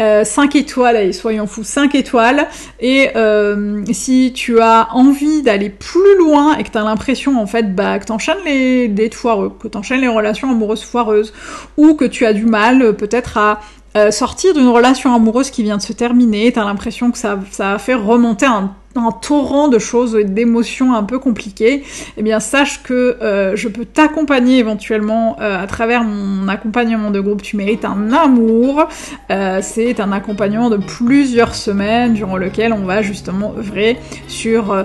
euh, 0.00 0.24
5 0.24 0.56
étoiles, 0.56 0.96
allez, 0.96 1.12
soyons 1.12 1.46
fous, 1.46 1.64
5 1.64 1.94
étoiles. 1.94 2.46
Et 2.80 3.10
euh, 3.16 3.84
si 3.92 4.32
tu 4.34 4.60
as 4.60 4.88
envie 4.92 5.42
d'aller 5.42 5.68
plus 5.68 6.16
loin 6.18 6.56
et 6.56 6.64
que 6.64 6.70
tu 6.70 6.78
as 6.78 6.82
l'impression 6.82 7.40
en 7.40 7.46
fait 7.46 7.74
bah, 7.74 7.98
que 7.98 8.06
t'enchaînes 8.06 8.38
les 8.44 8.88
dates 8.88 9.14
foireux, 9.14 9.52
que 9.60 9.68
t'enchaînes 9.68 10.00
les 10.00 10.08
relations 10.08 10.50
amoureuses 10.50 10.84
foireuses, 10.84 11.32
ou 11.76 11.94
que 11.94 12.04
tu 12.04 12.24
as 12.24 12.32
du 12.32 12.46
mal 12.46 12.82
euh, 12.82 12.92
peut-être 12.92 13.36
à 13.36 13.60
euh, 13.96 14.10
sortir 14.10 14.54
d'une 14.54 14.68
relation 14.68 15.14
amoureuse 15.14 15.50
qui 15.50 15.62
vient 15.62 15.76
de 15.76 15.82
se 15.82 15.92
terminer, 15.92 16.52
t'as 16.52 16.64
l'impression 16.64 17.10
que 17.10 17.18
ça, 17.18 17.38
ça 17.50 17.72
a 17.72 17.78
fait 17.78 17.94
remonter 17.94 18.46
un 18.46 18.74
un 18.96 19.10
torrent 19.10 19.68
de 19.68 19.78
choses 19.78 20.16
et 20.16 20.24
d'émotions 20.24 20.94
un 20.94 21.02
peu 21.02 21.18
compliquées, 21.18 21.84
eh 22.16 22.22
bien 22.22 22.40
sache 22.40 22.82
que 22.82 23.16
euh, 23.22 23.56
je 23.56 23.68
peux 23.68 23.84
t'accompagner 23.84 24.58
éventuellement 24.58 25.36
euh, 25.40 25.62
à 25.62 25.66
travers 25.66 26.04
mon 26.04 26.48
accompagnement 26.48 27.10
de 27.10 27.20
groupe 27.20 27.42
Tu 27.42 27.56
mérites 27.56 27.84
un 27.84 28.12
amour. 28.12 28.86
Euh, 29.30 29.60
c'est 29.62 30.00
un 30.00 30.12
accompagnement 30.12 30.70
de 30.70 30.76
plusieurs 30.76 31.54
semaines 31.54 32.14
durant 32.14 32.36
lequel 32.36 32.72
on 32.72 32.84
va 32.84 33.02
justement 33.02 33.54
œuvrer 33.56 33.98
sur 34.28 34.84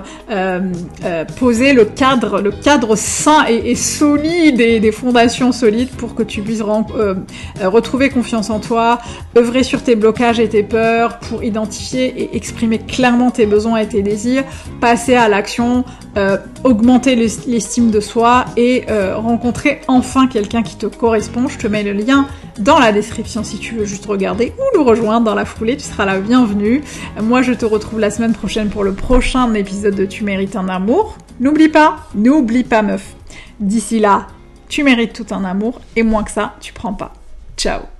poser 1.38 1.72
le 1.72 1.84
cadre, 1.84 2.40
le 2.40 2.50
cadre 2.50 2.96
sain 2.96 3.44
et, 3.46 3.74
solide 3.74 4.60
et 4.60 4.80
des 4.80 4.92
fondations 4.92 5.52
solides 5.52 5.90
pour 5.90 6.14
que 6.14 6.22
tu 6.22 6.42
puisses 6.42 6.62
retrouver 6.62 8.10
confiance 8.10 8.50
en 8.50 8.60
toi, 8.60 8.98
œuvrer 9.36 9.62
sur 9.62 9.82
tes 9.82 9.96
blocages 9.96 10.40
et 10.40 10.48
tes 10.48 10.62
peurs 10.62 11.18
pour 11.18 11.42
identifier 11.44 12.06
et 12.06 12.36
exprimer 12.36 12.78
clairement 12.78 13.30
tes 13.30 13.46
besoins 13.46 13.78
et 13.78 13.88
tes 13.88 13.97
désirs, 14.02 14.44
passer 14.80 15.14
à 15.14 15.28
l'action, 15.28 15.84
euh, 16.16 16.38
augmenter 16.64 17.16
l'estime 17.16 17.90
de 17.90 18.00
soi 18.00 18.46
et 18.56 18.84
euh, 18.90 19.16
rencontrer 19.16 19.80
enfin 19.88 20.26
quelqu'un 20.26 20.62
qui 20.62 20.76
te 20.76 20.86
correspond. 20.86 21.48
Je 21.48 21.58
te 21.58 21.66
mets 21.66 21.82
le 21.82 21.92
lien 21.92 22.26
dans 22.58 22.78
la 22.78 22.92
description 22.92 23.44
si 23.44 23.58
tu 23.58 23.74
veux 23.74 23.84
juste 23.84 24.06
regarder 24.06 24.52
ou 24.58 24.76
le 24.76 24.82
rejoindre 24.82 25.24
dans 25.24 25.34
la 25.34 25.44
foulée, 25.44 25.76
tu 25.76 25.84
seras 25.84 26.04
la 26.04 26.18
bienvenue. 26.18 26.82
Moi 27.22 27.42
je 27.42 27.52
te 27.52 27.64
retrouve 27.64 28.00
la 28.00 28.10
semaine 28.10 28.32
prochaine 28.32 28.68
pour 28.68 28.84
le 28.84 28.92
prochain 28.92 29.52
épisode 29.54 29.94
de 29.94 30.04
Tu 30.04 30.24
mérites 30.24 30.56
un 30.56 30.68
amour. 30.68 31.16
N'oublie 31.40 31.68
pas, 31.68 31.98
n'oublie 32.14 32.64
pas 32.64 32.82
meuf. 32.82 33.14
D'ici 33.60 34.00
là, 34.00 34.26
tu 34.68 34.82
mérites 34.82 35.12
tout 35.12 35.34
un 35.34 35.44
amour 35.44 35.80
et 35.96 36.02
moins 36.02 36.24
que 36.24 36.30
ça, 36.30 36.54
tu 36.60 36.72
prends 36.72 36.94
pas. 36.94 37.12
Ciao 37.56 37.97